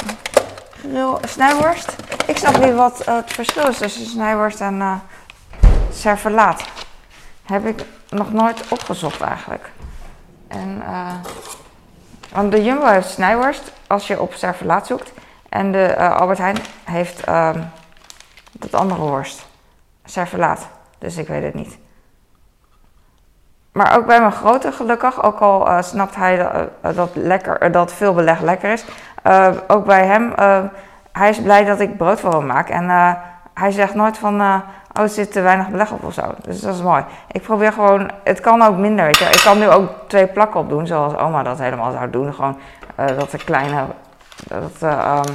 snijworst. 1.25 1.95
Ik 2.37 2.43
snap 2.47 2.63
niet 2.63 2.75
wat 2.75 3.05
het 3.05 3.33
verschil 3.33 3.67
is 3.67 3.77
tussen 3.77 4.05
snijworst 4.05 4.61
en 4.61 4.81
eh 4.81 4.95
servelaat. 5.91 6.63
Heb 7.45 7.65
ik 7.65 7.85
nog 8.09 8.33
nooit 8.33 8.63
opgezocht 8.69 9.21
eigenlijk. 9.21 9.69
En, 10.47 10.81
eh, 10.85 11.13
want 12.31 12.51
de 12.51 12.63
Jumbo 12.63 12.85
heeft 12.85 13.09
snijworst 13.09 13.71
als 13.87 14.07
je 14.07 14.21
op 14.21 14.33
servelaat 14.33 14.87
zoekt. 14.87 15.11
En 15.49 15.71
de 15.71 15.83
eh, 15.83 16.15
Albert 16.15 16.37
Heijn 16.37 16.57
heeft 16.83 17.23
ehm, 17.23 17.61
dat 18.51 18.73
andere 18.73 19.01
worst. 19.01 19.45
Servelaat. 20.05 20.67
Dus 20.97 21.17
ik 21.17 21.27
weet 21.27 21.43
het 21.43 21.53
niet. 21.53 21.77
Maar 23.71 23.97
ook 23.97 24.05
bij 24.05 24.19
mijn 24.19 24.31
grote 24.31 24.71
gelukkig, 24.71 25.23
ook 25.23 25.39
al 25.39 25.83
snapt 25.83 26.15
hij 26.15 26.67
dat, 26.81 27.09
lekker, 27.13 27.71
dat 27.71 27.93
veel 27.93 28.13
beleg 28.13 28.41
lekker 28.41 28.71
is. 28.71 28.85
ook 29.67 29.85
bij 29.85 30.05
hem, 30.05 30.33
hij 31.17 31.29
is 31.29 31.41
blij 31.41 31.65
dat 31.65 31.79
ik 31.79 31.97
brood 31.97 32.19
voor 32.19 32.33
hem 32.33 32.45
maak. 32.45 32.69
En 32.69 32.89
eh, 32.89 33.13
hij 33.53 33.71
zegt 33.71 33.95
nooit 33.95 34.17
van, 34.17 34.41
eh, 34.41 34.55
oh 34.93 35.03
er 35.03 35.09
zit 35.09 35.31
te 35.31 35.41
weinig 35.41 35.69
beleg 35.69 35.91
op 35.91 36.03
of 36.03 36.13
zo. 36.13 36.33
Dus 36.41 36.59
dat 36.59 36.75
is 36.75 36.81
mooi. 36.81 37.03
Ik 37.31 37.41
probeer 37.41 37.71
gewoon, 37.73 38.11
het 38.23 38.39
kan 38.39 38.61
ook 38.61 38.77
minder, 38.77 39.05
weet 39.05 39.17
je. 39.17 39.25
Ik 39.25 39.41
kan 39.43 39.59
nu 39.59 39.69
ook 39.69 39.89
twee 40.07 40.27
plakken 40.27 40.59
op 40.59 40.69
doen, 40.69 40.87
zoals 40.87 41.17
oma 41.17 41.43
dat 41.43 41.59
helemaal 41.59 41.91
zou 41.91 42.09
doen. 42.09 42.33
Gewoon 42.33 42.57
eh, 42.95 43.05
dat 43.17 43.31
de 43.31 43.37
kleine, 43.37 43.85
dat 44.47 44.79
de, 44.79 44.87
ehm, 44.87 45.33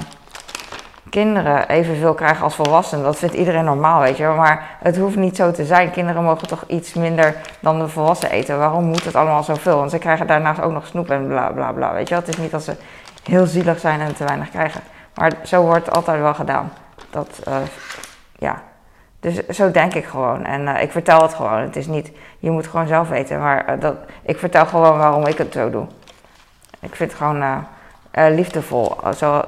kinderen 1.11 1.69
evenveel 1.69 2.15
krijgen 2.15 2.45
als 2.45 2.55
volwassenen. 2.55 3.05
Dat 3.05 3.17
vindt 3.17 3.35
iedereen 3.35 3.65
normaal, 3.65 4.01
weet 4.01 4.17
je. 4.17 4.27
Maar 4.27 4.77
het 4.81 4.97
hoeft 4.97 5.17
niet 5.17 5.37
zo 5.37 5.51
te 5.51 5.65
zijn. 5.65 5.91
Kinderen 5.91 6.23
mogen 6.23 6.49
toch 6.49 6.65
iets 6.67 6.95
minder 6.95 7.37
dan 7.61 7.79
de 7.79 7.89
volwassenen 7.89 8.35
eten. 8.35 8.59
Waarom 8.59 8.85
moet 8.85 9.05
het 9.05 9.15
allemaal 9.15 9.43
zoveel? 9.43 9.77
Want 9.77 9.91
ze 9.91 9.99
krijgen 9.99 10.27
daarnaast 10.27 10.61
ook 10.61 10.73
nog 10.73 10.87
snoep 10.87 11.11
en 11.11 11.27
bla 11.27 11.51
bla 11.51 11.73
bla. 11.73 11.93
Weet 11.93 12.09
je? 12.09 12.15
Het 12.15 12.29
is 12.29 12.37
niet 12.37 12.51
dat 12.51 12.63
ze 12.63 12.77
heel 13.23 13.47
zielig 13.47 13.79
zijn 13.79 14.01
en 14.01 14.15
te 14.15 14.25
weinig 14.25 14.51
krijgen. 14.51 14.81
Maar 15.15 15.33
zo 15.45 15.63
wordt 15.63 15.87
het 15.87 15.95
altijd 15.95 16.21
wel 16.21 16.35
gedaan. 16.35 16.73
Dat, 17.11 17.41
eh, 17.45 17.57
ja. 18.39 18.63
Dus 19.21 19.47
zo 19.47 19.71
denk 19.71 19.95
ik 19.95 20.05
gewoon. 20.05 20.45
En 20.45 20.69
eh, 20.69 20.83
ik 20.83 20.91
vertel 20.91 21.23
het 21.23 21.35
gewoon. 21.35 21.59
Het 21.59 21.77
is 21.77 21.87
niet, 21.87 22.13
je 22.39 22.51
moet 22.51 22.67
gewoon 22.67 22.87
zelf 22.87 23.09
weten. 23.09 23.39
Maar 23.39 23.67
eh, 23.67 23.81
dat, 23.81 23.95
ik 24.23 24.39
vertel 24.39 24.67
gewoon 24.67 24.99
waarom 24.99 25.27
ik 25.27 25.39
het 25.39 25.53
zo 25.53 25.71
doe. 25.71 25.87
Ik 26.81 26.97
vind 26.97 27.11
het 27.11 27.21
gewoon 27.21 27.67
liefdevol. 28.35 28.97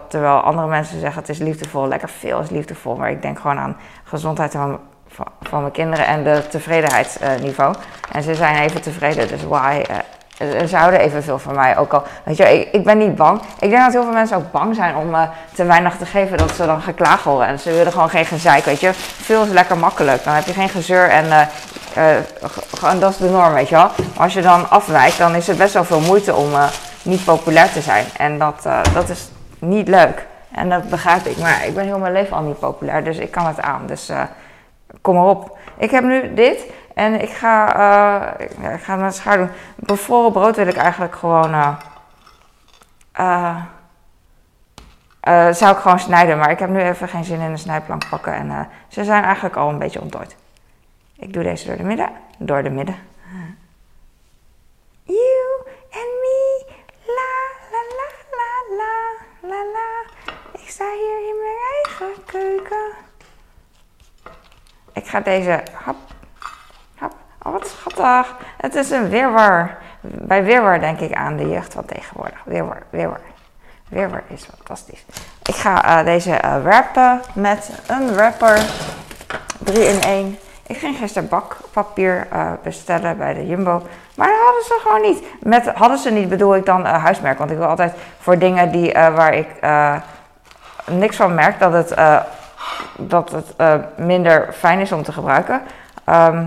Terwijl 0.09 0.41
andere 0.41 0.67
mensen 0.67 1.01
zeggen 1.01 1.21
het 1.21 1.31
is 1.31 1.39
liefdevol. 1.39 1.89
Lekker 1.89 2.09
veel 2.09 2.41
is 2.41 2.51
liefdevol. 2.51 2.97
Maar 2.97 3.11
ik 3.11 3.23
denk 3.23 3.39
gewoon 3.39 3.59
aan 3.59 3.77
gezondheid 4.05 4.53
van, 4.53 4.81
van, 5.09 5.27
van 5.43 5.61
mijn 5.61 5.73
kinderen 5.73 6.07
en 6.07 6.25
de 6.25 6.47
tevredenheidsniveau. 6.49 7.75
en 8.13 8.23
ze 8.23 8.35
zijn 8.35 8.63
even 8.63 8.83
tevreden, 8.83 9.29
dus 9.29 9.45
why? 9.45 9.83
Ze 10.39 10.77
houden 10.77 11.01
evenveel 11.01 11.39
van 11.39 11.55
mij. 11.55 11.77
Ook 11.77 11.93
al, 11.93 12.03
weet 12.25 12.37
je, 12.37 12.61
ik, 12.61 12.73
ik 12.73 12.85
ben 12.85 12.99
niet 12.99 13.15
bang. 13.15 13.41
Ik 13.59 13.71
denk 13.71 13.83
dat 13.83 13.93
heel 13.93 14.03
veel 14.03 14.13
mensen 14.13 14.37
ook 14.37 14.51
bang 14.51 14.75
zijn 14.75 14.97
om 14.97 15.15
uh, 15.15 15.23
te 15.55 15.65
weinig 15.65 15.97
te 15.97 16.07
geven, 16.07 16.39
dat 16.39 16.55
ze 16.55 16.67
dan 16.67 16.83
geklaagd 16.83 17.25
horen. 17.25 17.47
En 17.47 17.59
ze 17.59 17.71
willen 17.71 17.93
gewoon 17.93 18.11
geen 18.11 18.25
gezeik, 18.25 18.65
weet 18.65 18.81
je. 18.81 18.93
Veel 18.95 19.43
is 19.43 19.49
lekker 19.49 19.79
makkelijk. 19.79 20.25
Dan 20.25 20.35
heb 20.35 20.47
je 20.47 20.53
geen 20.53 20.69
gezeur 20.69 21.09
en 21.09 21.49
uh, 21.99 23.01
dat 23.01 23.11
is 23.11 23.17
de 23.17 23.31
norm, 23.31 23.53
weet 23.53 23.69
je. 23.69 23.77
Maar 23.77 23.91
als 24.17 24.35
je 24.35 24.43
dan 24.43 24.71
afwijkt, 24.71 25.19
dan 25.19 25.35
is 25.35 25.47
het 25.47 25.59
best 25.59 25.75
wel 25.75 25.85
veel 25.85 26.01
moeite 26.01 26.35
om 26.35 26.51
niet 27.03 27.25
populair 27.25 27.73
te 27.73 27.81
zijn. 27.81 28.05
En 28.17 28.39
dat, 28.39 28.69
dat 28.93 29.09
is 29.09 29.29
niet 29.59 29.89
leuk. 29.89 30.27
En 30.53 30.69
dat 30.69 30.89
begrijp 30.89 31.27
ik. 31.27 31.37
Maar 31.37 31.67
ik 31.67 31.75
ben 31.75 31.85
heel 31.85 31.99
mijn 31.99 32.13
leven 32.13 32.37
al 32.37 32.43
niet 32.43 32.59
populair, 32.59 33.05
dus 33.05 33.19
ik 33.19 33.31
kan 33.31 33.47
het 33.47 33.61
aan. 33.61 33.83
Dus 33.87 34.11
kom 35.01 35.15
maar 35.15 35.25
op. 35.25 35.59
Ik 35.79 35.91
heb 35.91 36.05
nu 36.05 36.35
dit 36.35 36.73
en 36.95 37.21
ik 37.21 37.31
ga, 37.31 38.37
uh, 38.39 38.47
ik, 38.75 38.83
ga 38.83 38.97
naar 38.97 39.13
schaar 39.13 39.37
doen. 39.37 39.51
Bevroren 39.77 40.33
brood 40.33 40.57
wil 40.57 40.67
ik 40.67 40.77
eigenlijk 40.77 41.15
gewoon. 41.15 41.55
Uh, 41.55 41.77
uh, 45.29 45.53
zou 45.53 45.75
ik 45.75 45.81
gewoon 45.83 45.99
snijden, 45.99 46.39
maar 46.39 46.51
ik 46.51 46.59
heb 46.59 46.69
nu 46.69 46.81
even 46.81 47.09
geen 47.09 47.25
zin 47.25 47.41
in 47.41 47.51
een 47.51 47.59
snijplank 47.59 48.09
pakken. 48.09 48.35
En 48.35 48.69
ze 48.89 49.05
zijn 49.05 49.25
eigenlijk 49.25 49.57
al 49.57 49.69
een 49.69 49.79
beetje 49.79 50.01
ontdooid. 50.01 50.37
Ik 51.17 51.33
doe 51.33 51.43
deze 51.43 51.67
door 51.67 51.77
de 51.77 51.83
midden. 51.83 52.11
Door 52.39 52.63
de 52.63 52.71
midden. 52.71 52.97
You 55.05 55.65
and 55.91 56.13
me. 56.23 56.65
La 57.07 57.33
la 57.71 57.83
la 57.97 58.09
la 58.79 58.95
la 59.49 59.61
la. 59.73 59.89
Ik 60.53 60.69
sta 60.69 60.85
hier 60.85 61.29
in 61.29 61.37
mijn 61.43 61.59
eigen 61.75 62.25
keuken. 62.25 62.89
Ik 64.95 65.07
ga 65.07 65.21
deze, 65.21 65.63
hap, 65.73 65.97
hap, 66.97 67.13
oh 67.43 67.53
wat 67.53 67.67
schattig. 67.67 68.37
Het 68.57 68.75
is 68.75 68.91
een 68.91 69.09
weerwar. 69.09 69.77
Bij 70.01 70.45
weerwar 70.45 70.81
denk 70.81 71.01
ik 71.01 71.13
aan 71.13 71.37
de 71.37 71.49
jeugd 71.49 71.73
van 71.73 71.85
tegenwoordig. 71.85 72.43
Weerwar, 72.45 72.83
weerwar. 72.91 73.21
Weerwar 73.89 74.23
is 74.29 74.45
fantastisch. 74.57 75.05
Ik 75.43 75.55
ga 75.55 75.99
uh, 75.99 76.05
deze 76.05 76.31
uh, 76.31 76.63
wrappen 76.63 77.21
met 77.33 77.71
een 77.87 78.15
wrapper. 78.15 78.65
3 79.59 79.85
in 79.85 80.01
1. 80.01 80.39
Ik 80.67 80.77
ging 80.77 80.97
gisteren 80.97 81.29
bakpapier 81.29 82.27
uh, 82.33 82.53
bestellen 82.63 83.19
bij 83.19 83.35
de 83.35 83.47
Jumbo. 83.47 83.83
Maar 84.17 84.29
dat 84.29 84.41
hadden 84.45 84.65
ze 84.65 84.79
gewoon 84.83 85.01
niet. 85.01 85.25
Met 85.41 85.67
hadden 85.67 85.99
ze 85.99 86.11
niet 86.11 86.29
bedoel 86.29 86.57
ik 86.57 86.67
dan 86.67 86.85
huismerk. 86.85 87.39
Want 87.39 87.51
ik 87.51 87.57
wil 87.57 87.67
altijd 87.67 87.93
voor 88.19 88.39
dingen 88.39 88.71
die, 88.73 88.93
waar 88.93 89.35
ik 89.35 89.49
niks 90.87 91.17
van 91.17 91.35
merk 91.35 91.59
dat 91.59 91.73
het 91.73 91.95
dat 92.97 93.31
het 93.31 93.55
uh, 93.59 93.75
minder 93.97 94.53
fijn 94.53 94.81
is 94.81 94.93
om 94.93 95.03
te 95.03 95.13
gebruiken, 95.13 95.63
um, 96.09 96.47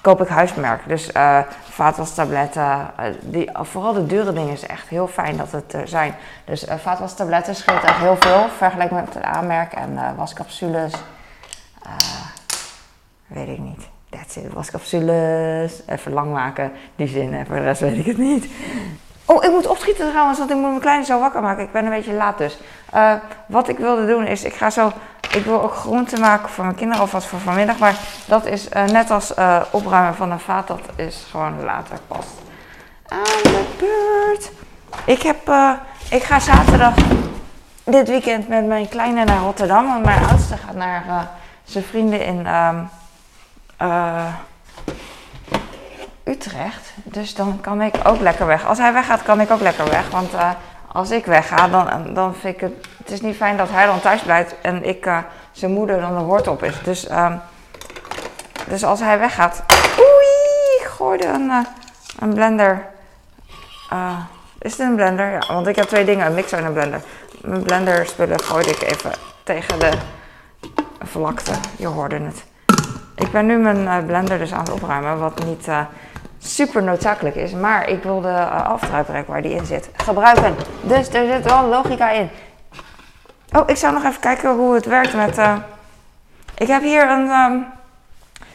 koop 0.00 0.20
ik 0.20 0.28
huismerk. 0.28 0.80
Dus 0.86 1.10
uh, 1.16 1.38
vaatwastabletten, 1.70 2.90
uh, 3.00 3.04
die, 3.20 3.50
vooral 3.52 3.92
de 3.92 4.06
dure 4.06 4.32
dingen 4.32 4.52
is 4.52 4.66
echt 4.66 4.88
heel 4.88 5.06
fijn 5.06 5.36
dat 5.36 5.52
het 5.52 5.72
er 5.72 5.88
zijn. 5.88 6.14
Dus 6.44 6.66
vaatwastabletten 6.82 7.54
scheelt 7.54 7.82
echt 7.82 7.98
heel 7.98 8.16
veel, 8.16 8.48
vergelijk 8.56 8.90
met 8.90 9.14
het 9.14 9.22
aanmerk. 9.22 9.72
En 9.72 10.16
wascapsules, 10.16 10.92
weet 13.26 13.48
ik 13.48 13.58
niet. 13.58 13.88
That's 14.10 14.36
it, 14.36 14.52
wascapsules, 14.52 15.82
even 15.86 16.12
lang 16.12 16.32
maken, 16.32 16.72
die 16.96 17.08
zin, 17.08 17.34
en 17.34 17.46
voor 17.46 17.56
de 17.56 17.62
rest 17.62 17.80
weet 17.80 17.98
ik 17.98 18.06
het 18.06 18.18
niet. 18.18 18.46
Oh, 19.24 19.44
ik 19.44 19.50
moet 19.50 19.66
opschieten 19.66 20.10
trouwens, 20.10 20.38
want 20.38 20.50
ik 20.50 20.56
moet 20.56 20.68
mijn 20.68 20.80
kleine 20.80 21.04
zo 21.04 21.20
wakker 21.20 21.42
maken. 21.42 21.64
Ik 21.64 21.72
ben 21.72 21.84
een 21.84 21.90
beetje 21.90 22.12
laat 22.12 22.38
dus. 22.38 22.58
wat 23.46 23.68
ik 23.68 23.78
wilde 23.78 24.06
doen 24.06 24.26
is, 24.26 24.44
ik 24.44 24.54
ga 24.54 24.70
zo 24.70 24.92
ik 25.36 25.44
wil 25.44 25.62
ook 25.62 25.74
groenten 25.74 26.20
maken 26.20 26.48
voor 26.48 26.64
mijn 26.64 26.76
kinderen 26.76 27.02
alvast 27.02 27.26
voor 27.26 27.38
vanmiddag. 27.38 27.78
Maar 27.78 27.94
dat 28.26 28.46
is 28.46 28.68
uh, 28.68 28.84
net 28.84 29.10
als 29.10 29.36
uh, 29.38 29.62
opruimen 29.70 30.14
van 30.14 30.30
een 30.30 30.40
vaat. 30.40 30.66
Dat 30.66 30.80
is 30.96 31.26
gewoon 31.30 31.64
later 31.64 31.98
pas 32.06 32.26
aan 33.08 33.42
de 33.42 33.64
beurt. 33.78 34.50
Ik, 35.04 35.22
heb, 35.22 35.48
uh, 35.48 35.72
ik 36.10 36.22
ga 36.22 36.40
zaterdag 36.40 36.94
dit 37.84 38.08
weekend 38.08 38.48
met 38.48 38.66
mijn 38.66 38.88
kleine 38.88 39.24
naar 39.24 39.40
Rotterdam. 39.40 39.86
Want 39.86 40.04
mijn 40.04 40.24
oudste 40.24 40.56
gaat 40.56 40.74
naar 40.74 41.28
zijn 41.64 41.84
vrienden 41.84 42.24
in 42.24 42.46
um, 42.46 42.90
Utrecht. 46.24 46.92
Dus 47.04 47.34
dan 47.34 47.60
kan 47.60 47.82
ik 47.82 47.94
ook 48.04 48.20
lekker 48.20 48.46
weg. 48.46 48.66
Als 48.66 48.78
hij 48.78 48.92
weggaat, 48.92 49.22
kan 49.22 49.40
ik 49.40 49.50
ook 49.50 49.60
lekker 49.60 49.90
weg. 49.90 50.10
Want 50.10 50.30
als 50.92 51.10
ik 51.10 51.26
wegga, 51.26 51.68
dan, 51.68 52.14
dan 52.14 52.34
vind 52.34 52.54
ik 52.54 52.60
het... 52.60 52.86
Het 53.06 53.14
is 53.14 53.20
niet 53.20 53.36
fijn 53.36 53.56
dat 53.56 53.70
hij 53.70 53.86
dan 53.86 54.00
thuis 54.00 54.22
blijft 54.22 54.54
en 54.60 54.84
ik 54.84 55.06
uh, 55.06 55.18
zijn 55.52 55.72
moeder 55.72 56.00
dan 56.00 56.18
de 56.18 56.24
woord 56.24 56.48
op 56.48 56.62
is. 56.62 56.82
Dus, 56.82 57.10
um, 57.10 57.40
dus 58.68 58.84
als 58.84 59.00
hij 59.00 59.18
weggaat... 59.18 59.62
Oei, 59.98 60.80
ik 60.80 60.86
gooide 60.86 61.26
een, 61.26 61.46
uh, 61.46 61.64
een 62.18 62.34
blender. 62.34 62.86
Uh, 63.92 64.18
is 64.58 64.70
het 64.70 64.80
een 64.80 64.94
blender? 64.94 65.30
Ja, 65.30 65.42
want 65.46 65.66
ik 65.66 65.76
heb 65.76 65.86
twee 65.86 66.04
dingen, 66.04 66.26
een 66.26 66.34
mixer 66.34 66.58
en 66.58 66.64
een 66.64 66.72
blender. 66.72 67.00
Mijn 67.40 67.62
blender 67.62 68.06
spullen 68.06 68.40
gooide 68.40 68.70
ik 68.70 68.82
even 68.82 69.12
tegen 69.42 69.78
de 69.78 69.90
vlakte. 71.04 71.52
Je 71.76 71.86
hoorde 71.86 72.18
het. 72.20 72.44
Ik 73.16 73.30
ben 73.30 73.46
nu 73.46 73.56
mijn 73.56 74.06
blender 74.06 74.38
dus 74.38 74.52
aan 74.52 74.60
het 74.60 74.72
opruimen, 74.72 75.18
wat 75.18 75.44
niet 75.44 75.68
super 76.38 76.82
noodzakelijk 76.82 77.36
is. 77.36 77.52
Maar 77.52 77.88
ik 77.88 78.02
wil 78.02 78.20
de 78.20 78.28
uh, 78.28 79.20
waar 79.26 79.42
die 79.42 79.54
in 79.54 79.66
zit 79.66 79.90
gebruiken. 79.96 80.54
Dus 80.80 81.08
er 81.08 81.26
zit 81.26 81.44
wel 81.44 81.66
logica 81.68 82.10
in. 82.10 82.30
Oh, 83.56 83.62
ik 83.66 83.76
zou 83.76 83.92
nog 83.92 84.04
even 84.04 84.20
kijken 84.20 84.50
hoe 84.50 84.74
het 84.74 84.84
werkt 84.84 85.14
met... 85.14 85.38
Uh, 85.38 85.56
ik 86.58 86.66
heb 86.66 86.82
hier 86.82 87.10
een... 87.10 87.30
Um, 87.30 87.66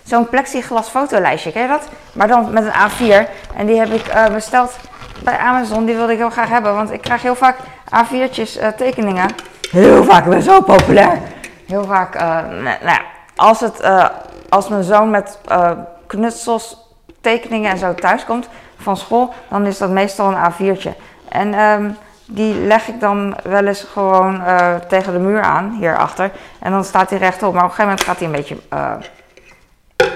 Zo'n 0.04 0.30
plexiglas 0.30 0.90
fotolijstje, 0.90 1.52
ken 1.52 1.62
je 1.62 1.68
dat? 1.68 1.88
Maar 2.14 2.28
dan 2.28 2.54
met 2.54 2.64
een 2.66 2.72
A4. 2.72 3.30
En 3.56 3.66
die 3.66 3.80
heb 3.80 3.90
ik 3.90 4.08
uh, 4.08 4.28
besteld 4.28 4.78
bij 5.24 5.38
Amazon. 5.38 5.86
Die 5.86 5.96
wilde 5.96 6.12
ik 6.12 6.18
heel 6.18 6.30
graag 6.30 6.50
hebben. 6.50 6.76
Want 6.76 6.92
ik 6.92 7.02
krijg 7.02 7.22
heel 7.22 7.36
vaak 7.36 7.58
A4'tjes 7.96 8.62
uh, 8.62 8.68
tekeningen. 8.68 9.30
Heel 9.72 10.04
vaak, 10.04 10.26
ik 10.26 10.42
zo 10.42 10.62
populair. 10.62 11.20
Heel 11.68 11.84
vaak, 11.84 12.20
nou 12.20 12.64
ja, 12.84 13.02
als, 13.36 13.60
het, 13.60 13.84
als 14.50 14.68
mijn 14.68 14.84
zoon 14.84 15.10
met 15.10 15.38
knutsels 16.08 16.78
tekeningen 17.22 17.72
en 17.72 17.78
zo 17.78 17.96
thuis 17.96 18.26
komt 18.26 18.50
van 18.78 18.98
school, 18.98 19.34
dan 19.50 19.66
is 19.66 19.78
dat 19.78 19.90
meestal 19.90 20.32
een 20.32 20.52
A4'tje. 20.52 20.92
En 21.30 21.60
um, 21.60 21.98
die 22.34 22.54
leg 22.54 22.88
ik 22.88 23.00
dan 23.00 23.36
wel 23.44 23.66
eens 23.66 23.84
gewoon 23.84 24.36
uh, 24.36 24.76
tegen 24.76 25.14
de 25.14 25.20
muur 25.20 25.42
aan, 25.42 25.76
hierachter. 25.80 26.32
En 26.60 26.72
dan 26.72 26.84
staat 26.84 27.10
hij 27.10 27.20
rechtop, 27.20 27.54
maar 27.54 27.64
op 27.64 27.70
een 27.70 27.76
gegeven 27.76 27.90
moment 27.90 28.04
gaat 28.04 28.18
hij 28.18 28.28
een 28.28 28.34
beetje, 28.34 28.58
uh, 28.74 28.94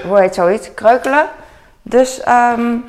hoe 0.07 0.19
heet 0.19 0.35
zoiets, 0.35 0.73
kreukelen. 0.73 1.25
Dus 1.81 2.21
um, 2.27 2.85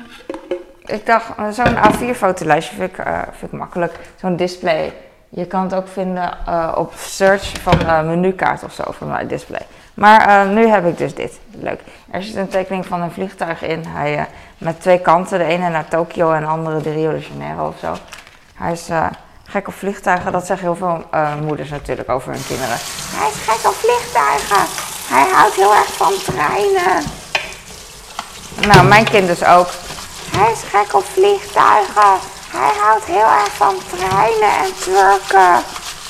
ik 0.85 1.05
dacht, 1.05 1.25
zo'n 1.51 1.75
A4-fotolijstje 1.75 2.75
vind, 2.75 2.91
ik, 2.91 3.03
vind 3.31 3.51
ik 3.51 3.59
makkelijk. 3.59 3.93
Zo'n 4.15 4.35
display. 4.35 4.93
Je 5.29 5.45
kan 5.45 5.63
het 5.63 5.73
ook 5.73 5.87
vinden 5.87 6.37
op 6.75 6.93
search 6.95 7.53
van 7.61 8.07
menukaart 8.07 8.63
of 8.63 8.73
zo 8.73 8.83
van 8.91 9.07
mijn 9.07 9.27
display. 9.27 9.61
Maar 9.93 10.47
nu 10.47 10.67
heb 10.67 10.85
ik 10.85 10.97
dus 10.97 11.15
dit. 11.15 11.39
Leuk. 11.51 11.81
Er 12.11 12.23
zit 12.23 12.35
een 12.35 12.47
tekening 12.47 12.85
van 12.85 13.01
een 13.01 13.11
vliegtuig 13.11 13.63
in. 13.63 13.83
Hij, 13.87 14.27
met 14.57 14.81
twee 14.81 14.99
kanten. 14.99 15.39
De 15.39 15.45
ene 15.45 15.69
naar 15.69 15.87
Tokio 15.87 16.31
en 16.31 16.41
de 16.41 16.47
andere 16.47 16.81
de 16.81 16.91
Rio 16.91 17.11
de 17.11 17.27
Janeiro 17.31 17.67
of 17.67 17.77
zo. 17.79 17.93
Hij 18.57 18.71
is 18.71 18.89
uh, 18.89 19.05
gek 19.47 19.67
op 19.67 19.73
vliegtuigen. 19.73 20.31
Dat 20.31 20.45
zeggen 20.45 20.67
heel 20.67 20.75
veel 20.75 21.03
moeders 21.41 21.69
natuurlijk 21.69 22.09
over 22.09 22.31
hun 22.31 22.45
kinderen. 22.47 22.77
Hij 23.15 23.29
is 23.29 23.35
gek 23.45 23.69
op 23.69 23.75
vliegtuigen. 23.75 24.65
Hij 25.07 25.27
houdt 25.33 25.55
heel 25.55 25.75
erg 25.75 25.93
van 25.93 26.13
treinen. 26.25 27.03
Nou, 28.67 28.87
mijn 28.87 29.09
kind 29.09 29.27
dus 29.27 29.43
ook. 29.43 29.69
Hij 30.31 30.51
is 30.51 30.59
gek 30.69 30.93
op 30.93 31.05
vliegtuigen. 31.13 32.19
Hij 32.51 32.71
houdt 32.81 33.05
heel 33.05 33.29
erg 33.39 33.51
van 33.55 33.75
treinen 33.97 34.57
en 34.57 34.73
twerken. 34.79 35.63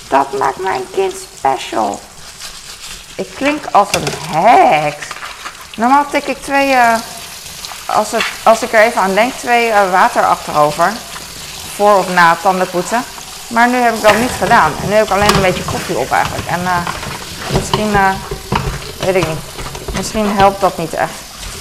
Dat 0.09 0.37
maakt 0.39 0.57
mijn 0.57 0.85
kind 0.91 1.13
special. 1.37 1.99
Ik 3.15 3.29
klink 3.35 3.65
als 3.71 3.87
een 3.91 4.37
heks. 4.37 5.07
Normaal 5.75 6.05
tik 6.09 6.27
ik 6.27 6.37
twee, 6.41 6.71
uh, 6.71 6.95
als, 7.85 8.11
het, 8.11 8.25
als 8.43 8.61
ik 8.61 8.73
er 8.73 8.79
even 8.79 9.01
aan 9.01 9.13
denk, 9.13 9.33
twee 9.33 9.71
water 9.91 10.25
achterover. 10.25 10.91
Voor 11.77 11.97
of 11.97 12.09
na 12.13 12.37
tandenpoetsen. 12.41 13.03
Maar 13.47 13.67
nu 13.67 13.75
heb 13.75 13.95
ik 13.95 14.01
dat 14.01 14.17
niet 14.17 14.31
gedaan. 14.39 14.71
En 14.81 14.89
nu 14.89 14.93
heb 14.93 15.05
ik 15.05 15.11
alleen 15.11 15.35
een 15.35 15.41
beetje 15.41 15.63
koffie 15.63 15.97
op 15.97 16.11
eigenlijk. 16.11 16.47
En 16.47 16.61
uh, 16.61 16.77
misschien, 17.55 17.91
weet 18.99 19.15
ik 19.15 19.27
niet. 19.27 19.39
Misschien 19.95 20.37
helpt 20.37 20.61
dat 20.61 20.77
niet 20.77 20.93
echt. 20.93 21.11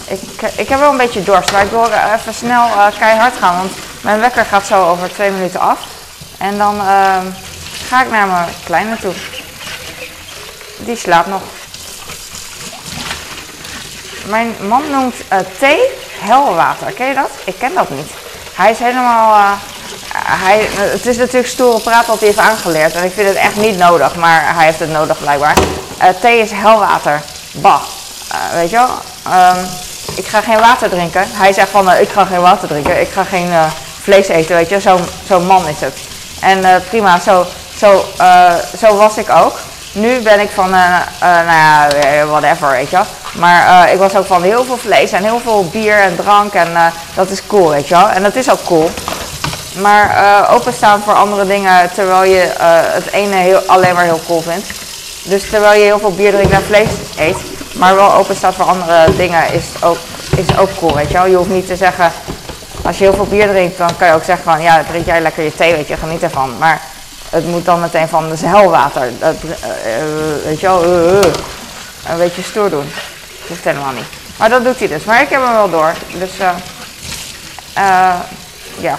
Ik, 0.06 0.20
ik 0.56 0.68
heb 0.68 0.78
wel 0.78 0.90
een 0.90 0.96
beetje 0.96 1.22
dorst, 1.22 1.52
maar 1.52 1.62
ik 1.62 1.70
wil 1.70 1.90
even 2.14 2.34
snel 2.34 2.68
keihard 2.98 3.34
gaan. 3.40 3.56
Want 3.56 3.72
mijn 4.00 4.20
wekker 4.20 4.44
gaat 4.44 4.66
zo 4.66 4.88
over 4.88 5.12
twee 5.12 5.30
minuten 5.30 5.60
af. 5.60 5.78
En 6.38 6.58
dan 6.58 6.80
ga 7.88 8.02
ik 8.02 8.10
naar 8.10 8.26
mijn 8.26 8.48
kleine 8.64 8.96
toe. 8.96 9.12
Die 10.78 10.96
slaapt 10.96 11.28
nog. 11.28 11.42
Mijn 14.26 14.54
man 14.68 14.90
noemt 14.90 15.14
thee 15.58 15.80
helwater. 16.20 16.92
Ken 16.92 17.06
je 17.06 17.14
dat? 17.14 17.30
Ik 17.44 17.58
ken 17.58 17.74
dat 17.74 17.90
niet. 17.90 18.10
Hij 18.54 18.70
is 18.70 18.78
helemaal... 18.78 19.58
Hij, 20.16 20.68
het 20.72 21.06
is 21.06 21.16
natuurlijk 21.16 21.46
stoere 21.46 21.80
praat 21.80 22.06
wat 22.06 22.18
hij 22.18 22.26
heeft 22.26 22.40
aangeleerd. 22.40 22.94
En 22.94 23.04
ik 23.04 23.12
vind 23.12 23.28
het 23.28 23.36
echt 23.36 23.56
niet 23.56 23.78
nodig. 23.78 24.16
Maar 24.16 24.54
hij 24.54 24.64
heeft 24.64 24.78
het 24.78 24.92
nodig 24.92 25.18
blijkbaar. 25.18 25.56
Uh, 26.02 26.08
thee 26.20 26.38
is 26.40 26.50
helwater. 26.50 27.22
Bah. 27.52 27.80
weet 28.52 28.70
je 28.70 28.76
wel, 28.76 28.88
ehm, 29.32 29.58
ik 30.14 30.26
ga 30.26 30.40
geen 30.40 30.58
water 30.58 30.88
drinken. 30.88 31.24
Hij 31.32 31.52
zegt 31.52 31.68
van, 31.68 31.92
ik 31.92 32.08
ga 32.08 32.24
geen 32.24 32.40
water 32.40 32.68
drinken, 32.68 33.00
ik 33.00 33.08
ga 33.08 33.24
geen 33.24 33.48
vlees 34.02 34.28
eten, 34.28 34.56
weet 34.56 34.68
je. 34.68 34.80
Zo'n 34.80 35.04
zo 35.26 35.40
man 35.40 35.68
is 35.68 35.80
het. 35.80 35.98
En 36.40 36.82
prima, 36.88 37.20
zo, 37.20 37.46
zo, 37.76 38.04
zo 38.78 38.96
was 38.96 39.16
ik 39.16 39.30
ook. 39.30 39.58
Nu 39.92 40.20
ben 40.20 40.40
ik 40.40 40.50
van, 40.54 40.70
nou 40.70 41.02
ja, 41.50 41.88
whatever, 42.26 42.70
weet 42.70 42.90
je 42.90 43.00
Maar 43.32 43.92
ik 43.92 43.98
was 43.98 44.16
ook 44.16 44.26
van 44.26 44.42
heel 44.42 44.64
veel 44.64 44.76
vlees 44.76 45.12
en 45.12 45.24
heel 45.24 45.40
veel 45.40 45.68
bier 45.68 45.98
en 45.98 46.16
drank 46.16 46.52
en 46.52 46.92
dat 47.14 47.30
is 47.30 47.46
cool, 47.46 47.70
weet 47.70 47.88
je 47.88 47.94
wel. 47.94 48.08
En 48.08 48.22
dat 48.22 48.34
is 48.34 48.50
ook 48.50 48.64
cool. 48.64 48.90
Maar 49.80 50.10
uh, 50.10 50.54
openstaan 50.54 51.02
voor 51.02 51.14
andere 51.14 51.46
dingen 51.46 51.90
terwijl 51.94 52.24
je 52.24 52.44
uh, 52.44 52.80
het 52.82 53.12
ene 53.12 53.36
heel, 53.36 53.58
alleen 53.66 53.94
maar 53.94 54.04
heel 54.04 54.20
cool 54.26 54.40
vindt. 54.40 54.66
Dus 55.22 55.50
terwijl 55.50 55.78
je 55.78 55.84
heel 55.84 55.98
veel 55.98 56.14
bier 56.14 56.32
drinkt 56.32 56.52
en 56.52 56.62
vlees 56.62 56.88
eet, 57.16 57.36
maar 57.74 57.94
wel 57.94 58.14
openstaat 58.14 58.54
voor 58.54 58.64
andere 58.64 59.16
dingen 59.16 59.52
is 59.52 59.64
ook, 59.82 59.98
is 60.36 60.58
ook 60.58 60.68
cool, 60.78 60.94
weet 60.94 61.08
je 61.08 61.14
wel. 61.14 61.26
Je 61.26 61.36
hoeft 61.36 61.50
niet 61.50 61.66
te 61.66 61.76
zeggen, 61.76 62.12
als 62.84 62.98
je 62.98 63.04
heel 63.04 63.14
veel 63.14 63.26
bier 63.26 63.48
drinkt, 63.48 63.78
dan 63.78 63.96
kan 63.96 64.08
je 64.08 64.14
ook 64.14 64.24
zeggen 64.24 64.44
van, 64.44 64.62
ja, 64.62 64.84
drink 64.88 65.06
jij 65.06 65.20
lekker 65.20 65.44
je 65.44 65.54
thee, 65.54 65.74
weet 65.74 65.88
je, 65.88 65.96
geniet 65.96 66.22
ervan. 66.22 66.58
Maar 66.58 66.80
het 67.30 67.46
moet 67.46 67.64
dan 67.64 67.80
meteen 67.80 68.08
van, 68.08 68.28
dat, 68.28 68.42
uh, 68.42 68.50
weet 70.44 70.60
je 70.60 70.66
wel, 70.66 70.84
een 72.08 72.18
beetje 72.18 72.42
stoer 72.42 72.70
doen. 72.70 72.92
Dat 73.38 73.48
hoeft 73.48 73.64
helemaal 73.64 73.92
niet. 73.92 74.06
Maar 74.36 74.48
dat 74.48 74.64
doet 74.64 74.78
hij 74.78 74.88
dus. 74.88 75.04
Maar 75.04 75.22
ik 75.22 75.28
heb 75.28 75.42
hem 75.42 75.52
wel 75.52 75.70
door. 75.70 75.92
Dus, 76.18 76.30
ja. 78.80 78.98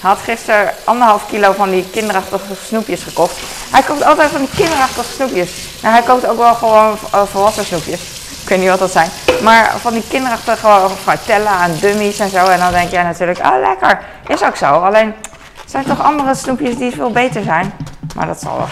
Hij 0.00 0.10
had 0.10 0.18
gisteren 0.18 0.72
anderhalf 0.84 1.26
kilo 1.26 1.52
van 1.52 1.70
die 1.70 1.90
kinderachtige 1.90 2.54
snoepjes 2.64 3.02
gekocht. 3.02 3.36
Hij 3.70 3.82
koopt 3.82 4.04
altijd 4.04 4.30
van 4.30 4.40
die 4.40 4.50
kinderachtige 4.56 5.12
snoepjes. 5.12 5.50
Nou, 5.82 5.94
hij 5.94 6.02
koopt 6.02 6.26
ook 6.26 6.36
wel 6.38 6.54
gewoon 6.54 6.96
uh, 7.14 7.22
volwassen 7.22 7.64
snoepjes. 7.64 8.00
Ik 8.42 8.48
weet 8.48 8.58
niet 8.58 8.68
wat 8.68 8.78
dat 8.78 8.90
zijn. 8.90 9.10
Maar 9.42 9.78
van 9.78 9.92
die 9.92 10.04
kinderachtige 10.08 10.88
Frutella 11.02 11.64
en 11.64 11.78
dummies 11.78 12.18
en 12.18 12.30
zo. 12.30 12.46
En 12.46 12.58
dan 12.58 12.72
denk 12.72 12.90
jij 12.90 13.02
natuurlijk, 13.02 13.40
ah 13.40 13.60
lekker. 13.60 14.00
Is 14.26 14.42
ook 14.42 14.56
zo. 14.56 14.64
Alleen, 14.64 15.06
er 15.06 15.70
zijn 15.70 15.84
toch 15.84 16.02
andere 16.02 16.34
snoepjes 16.34 16.76
die 16.76 16.90
veel 16.90 17.10
beter 17.10 17.42
zijn. 17.42 17.72
Maar 18.14 18.26
dat 18.26 18.40
zal 18.40 18.56
wel. 18.56 18.68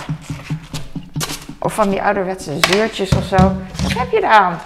Of 1.58 1.74
van 1.74 1.90
die 1.90 2.02
ouderwetse 2.02 2.58
zuurtjes 2.60 3.10
of 3.10 3.24
zo. 3.24 3.36
Wat 3.82 3.92
heb 3.98 4.10
je 4.10 4.18
eraan? 4.18 4.60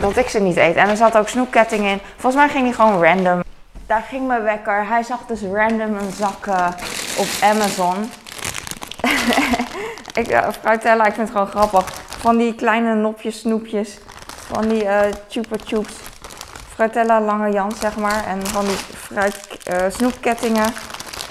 Dat 0.00 0.16
ik 0.16 0.28
ze 0.28 0.40
niet 0.40 0.56
eet. 0.56 0.76
En 0.76 0.88
er 0.88 0.96
zat 0.96 1.16
ook 1.16 1.28
snoepketting 1.28 1.86
in. 1.86 2.00
Volgens 2.16 2.42
mij 2.42 2.52
ging 2.52 2.64
die 2.64 2.74
gewoon 2.74 3.02
random 3.02 3.44
daar 3.86 4.02
ging 4.02 4.26
mijn 4.26 4.42
wekker. 4.42 4.86
Hij 4.86 5.02
zag 5.02 5.26
dus 5.26 5.42
random 5.42 5.96
een 5.96 6.12
zak 6.12 6.46
uh, 6.46 6.68
op 7.18 7.26
Amazon. 7.42 8.10
ik, 10.20 10.28
uh, 10.28 10.48
ik 10.72 11.12
vind 11.14 11.16
het 11.16 11.30
gewoon 11.30 11.46
grappig. 11.46 11.84
Van 12.18 12.36
die 12.36 12.54
kleine 12.54 12.94
nopjes, 12.94 13.38
snoepjes. 13.38 13.98
Van 14.26 14.68
die 14.68 14.84
uh, 14.84 15.00
chupa 15.28 15.56
chups. 15.64 15.94
Fruitella 16.74 17.20
lange 17.20 17.52
Jan, 17.52 17.72
zeg 17.72 17.96
maar. 17.96 18.26
En 18.26 18.46
van 18.46 18.64
die 18.64 18.76
fruit, 18.76 19.58
snoepkettingen. 19.88 20.72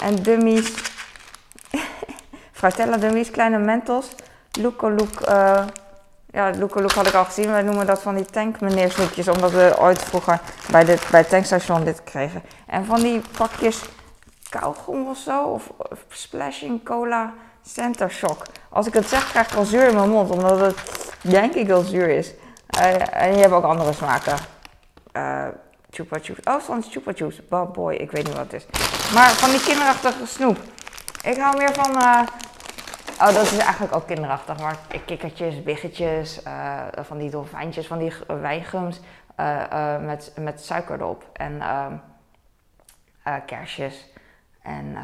En 0.02 0.14
dummies. 0.22 0.72
Fruitella 2.52 2.96
dummies, 2.96 3.30
kleine 3.30 3.58
mentos. 3.58 4.08
Look 4.60 4.82
Look 4.82 5.20
ja, 6.36 6.52
Loeko 6.58 6.80
Look 6.80 6.92
had 6.92 7.06
ik 7.06 7.14
al 7.14 7.24
gezien. 7.24 7.50
Wij 7.50 7.62
noemen 7.62 7.86
dat 7.86 8.02
van 8.02 8.14
die 8.14 8.24
tankmeneer 8.24 8.90
snoepjes. 8.90 9.28
Omdat 9.28 9.50
we 9.50 9.76
ooit 9.78 10.02
vroeger 10.02 10.40
bij, 10.70 10.84
dit, 10.84 11.06
bij 11.10 11.20
het 11.20 11.28
tankstation 11.28 11.84
dit 11.84 12.04
kregen. 12.04 12.42
En 12.66 12.84
van 12.84 13.00
die 13.00 13.22
pakjes 13.36 13.82
kauwgom 14.48 15.08
of 15.08 15.18
zo. 15.18 15.42
Of, 15.42 15.70
splashing 16.08 16.84
cola 16.84 17.32
center 17.62 18.10
shock. 18.10 18.42
Als 18.68 18.86
ik 18.86 18.94
het 18.94 19.08
zeg 19.08 19.28
krijg 19.30 19.50
ik 19.50 19.56
al 19.56 19.64
zuur 19.64 19.88
in 19.88 19.94
mijn 19.94 20.10
mond. 20.10 20.30
Omdat 20.30 20.60
het 20.60 20.78
denk 21.20 21.54
ik 21.54 21.66
wel 21.66 21.82
zuur 21.82 22.08
is. 22.08 22.34
Uh, 22.78 23.22
en 23.22 23.34
je 23.34 23.40
hebt 23.40 23.52
ook 23.52 23.64
andere 23.64 23.92
smaken. 23.92 24.36
Uh, 25.12 25.44
chupa 25.90 26.18
chups. 26.22 26.40
Oh, 26.44 26.60
van 26.60 26.84
chupa 26.90 27.12
chups. 27.14 27.40
boy, 27.72 27.94
ik 27.94 28.10
weet 28.10 28.26
niet 28.26 28.36
wat 28.36 28.50
het 28.50 28.52
is. 28.52 28.66
Maar 29.14 29.30
van 29.30 29.50
die 29.50 29.62
kinderachtige 29.62 30.26
snoep. 30.26 30.58
Ik 31.22 31.36
hou 31.36 31.56
meer 31.56 31.74
van... 31.74 31.90
Uh, 31.96 32.20
Oh, 33.20 33.34
dat 33.34 33.42
is 33.42 33.58
eigenlijk 33.58 33.94
ook 33.94 34.06
kinderachtig. 34.06 34.58
Maar 34.60 34.76
kikkertjes, 35.04 35.62
biggetjes, 35.62 36.42
uh, 36.46 36.82
van 36.96 37.18
die 37.18 37.30
dolfijntjes, 37.30 37.86
van 37.86 37.98
die 37.98 38.12
wijngums 38.26 39.00
uh, 39.40 39.98
met, 39.98 40.32
met 40.38 40.64
suiker 40.64 41.00
erop. 41.00 41.24
En 41.32 41.60
ehm, 41.60 41.94
kersjes. 43.46 44.08
En 44.62 44.96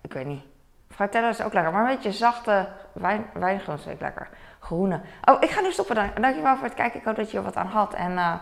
ik 0.00 0.12
weet 0.12 0.26
niet. 0.26 0.42
Fruitella 0.90 1.28
is 1.28 1.42
ook 1.42 1.52
lekker. 1.52 1.72
Maar 1.72 1.80
een 1.80 1.94
beetje 1.94 2.12
zachte 2.12 2.68
wijn, 2.92 3.26
wijngums 3.32 3.82
vind 3.82 3.94
ik 3.94 4.00
lekker. 4.00 4.28
Groene. 4.60 5.00
Oh, 5.24 5.42
ik 5.42 5.50
ga 5.50 5.60
nu 5.60 5.72
stoppen. 5.72 5.94
Dank, 5.94 6.20
dankjewel 6.20 6.56
voor 6.56 6.64
het 6.66 6.74
kijken. 6.74 6.98
Ik 6.98 7.06
hoop 7.06 7.16
dat 7.16 7.30
je 7.30 7.36
er 7.36 7.44
wat 7.44 7.56
aan 7.56 7.66
had. 7.66 7.94
En 7.94 8.40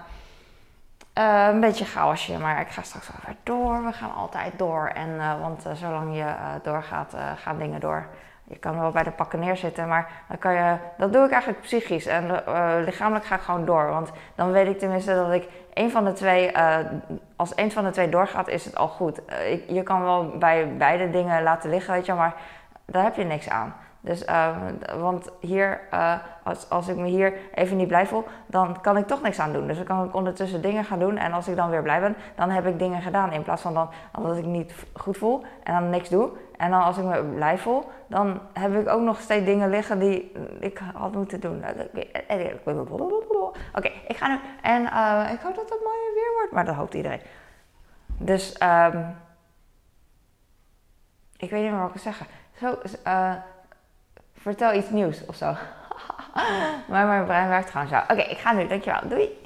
een 1.52 1.60
beetje 1.60 1.84
chaosje. 1.84 2.38
Maar 2.38 2.60
ik 2.60 2.68
ga 2.68 2.82
straks 2.82 3.08
wel 3.08 3.20
weer 3.26 3.36
door. 3.42 3.84
We 3.84 3.92
gaan 3.92 4.14
altijd 4.14 4.58
door. 4.58 4.86
En, 4.86 5.40
want 5.40 5.66
zolang 5.72 6.16
je 6.16 6.34
doorgaat, 6.62 7.14
gaan 7.36 7.58
dingen 7.58 7.80
door 7.80 8.06
je 8.44 8.56
kan 8.58 8.80
wel 8.80 8.90
bij 8.90 9.02
de 9.02 9.10
pakken 9.10 9.38
neerzitten, 9.38 9.88
maar 9.88 10.10
dan 10.28 10.38
kan 10.38 10.54
je, 10.54 10.76
dat 10.96 11.12
doe 11.12 11.24
ik 11.24 11.30
eigenlijk 11.30 11.62
psychisch. 11.62 12.06
En 12.06 12.24
uh, 12.24 12.74
lichamelijk 12.84 13.24
ga 13.24 13.34
ik 13.34 13.40
gewoon 13.40 13.64
door. 13.64 13.88
Want 13.88 14.10
dan 14.34 14.52
weet 14.52 14.66
ik 14.66 14.78
tenminste 14.78 15.14
dat 15.14 15.32
ik 15.32 15.48
een 15.74 15.90
van 15.90 16.04
de 16.04 16.12
twee, 16.12 16.52
uh, 16.52 16.76
als 17.36 17.56
een 17.56 17.72
van 17.72 17.84
de 17.84 17.90
twee 17.90 18.08
doorgaat, 18.08 18.48
is 18.48 18.64
het 18.64 18.76
al 18.76 18.88
goed. 18.88 19.20
Uh, 19.28 19.68
je 19.68 19.82
kan 19.82 20.02
wel 20.02 20.38
bij 20.38 20.76
beide 20.76 21.10
dingen 21.10 21.42
laten 21.42 21.70
liggen, 21.70 21.94
weet 21.94 22.06
je, 22.06 22.14
maar 22.14 22.34
daar 22.84 23.04
heb 23.04 23.16
je 23.16 23.24
niks 23.24 23.48
aan. 23.48 23.74
Dus, 24.04 24.26
uh, 24.26 24.56
want 24.98 25.30
hier, 25.40 25.80
uh, 25.94 26.14
als, 26.42 26.70
als 26.70 26.88
ik 26.88 26.96
me 26.96 27.06
hier 27.06 27.34
even 27.54 27.76
niet 27.76 27.88
blij 27.88 28.06
voel, 28.06 28.24
dan 28.46 28.80
kan 28.80 28.96
ik 28.96 29.06
toch 29.06 29.22
niks 29.22 29.38
aan 29.38 29.52
doen. 29.52 29.66
Dus 29.66 29.76
dan 29.76 29.86
kan 29.86 30.04
ik 30.04 30.14
ondertussen 30.14 30.62
dingen 30.62 30.84
gaan 30.84 30.98
doen. 30.98 31.16
En 31.16 31.32
als 31.32 31.48
ik 31.48 31.56
dan 31.56 31.70
weer 31.70 31.82
blij 31.82 32.00
ben, 32.00 32.16
dan 32.34 32.50
heb 32.50 32.66
ik 32.66 32.78
dingen 32.78 33.02
gedaan. 33.02 33.32
In 33.32 33.42
plaats 33.42 33.62
van 33.62 33.74
dan, 33.74 33.88
dat 34.22 34.36
ik 34.36 34.44
niet 34.44 34.74
goed 34.92 35.16
voel 35.16 35.44
en 35.62 35.74
dan 35.74 35.90
niks 35.90 36.08
doe. 36.08 36.30
En 36.56 36.70
dan 36.70 36.82
als 36.82 36.98
ik 36.98 37.04
me 37.04 37.22
blij 37.22 37.58
voel, 37.58 37.84
dan 38.06 38.40
heb 38.52 38.74
ik 38.74 38.88
ook 38.88 39.00
nog 39.00 39.20
steeds 39.20 39.44
dingen 39.44 39.70
liggen 39.70 39.98
die 39.98 40.32
ik 40.60 40.80
had 40.94 41.14
moeten 41.14 41.40
doen. 41.40 41.64
Oké, 43.74 43.90
ik 44.08 44.16
ga 44.16 44.28
nu. 44.28 44.38
En 44.62 44.82
ik 45.32 45.40
hoop 45.40 45.54
dat 45.54 45.70
het 45.70 45.80
mooi 45.84 45.98
weer 46.14 46.32
wordt. 46.34 46.52
Maar 46.52 46.64
dat 46.64 46.74
hoopt 46.74 46.94
iedereen. 46.94 47.20
Dus, 48.06 48.62
um, 48.62 49.16
ik 51.36 51.50
weet 51.50 51.62
niet 51.62 51.70
meer 51.70 51.80
wat 51.80 51.88
ik 51.88 52.02
wil 52.02 52.12
zeggen. 52.12 52.26
Zo, 52.58 52.78
uh, 53.06 53.34
vertel 54.44 54.74
iets 54.74 54.90
nieuws 54.90 55.24
of 55.26 55.36
zo. 55.36 55.46
maar 56.90 57.06
mijn 57.06 57.24
brein 57.24 57.48
werkt 57.48 57.70
gewoon 57.70 57.88
zo. 57.88 57.96
Oké, 57.96 58.20
ik 58.20 58.38
ga 58.38 58.52
nu. 58.52 58.66
Dankjewel. 58.66 59.08
Doei. 59.08 59.43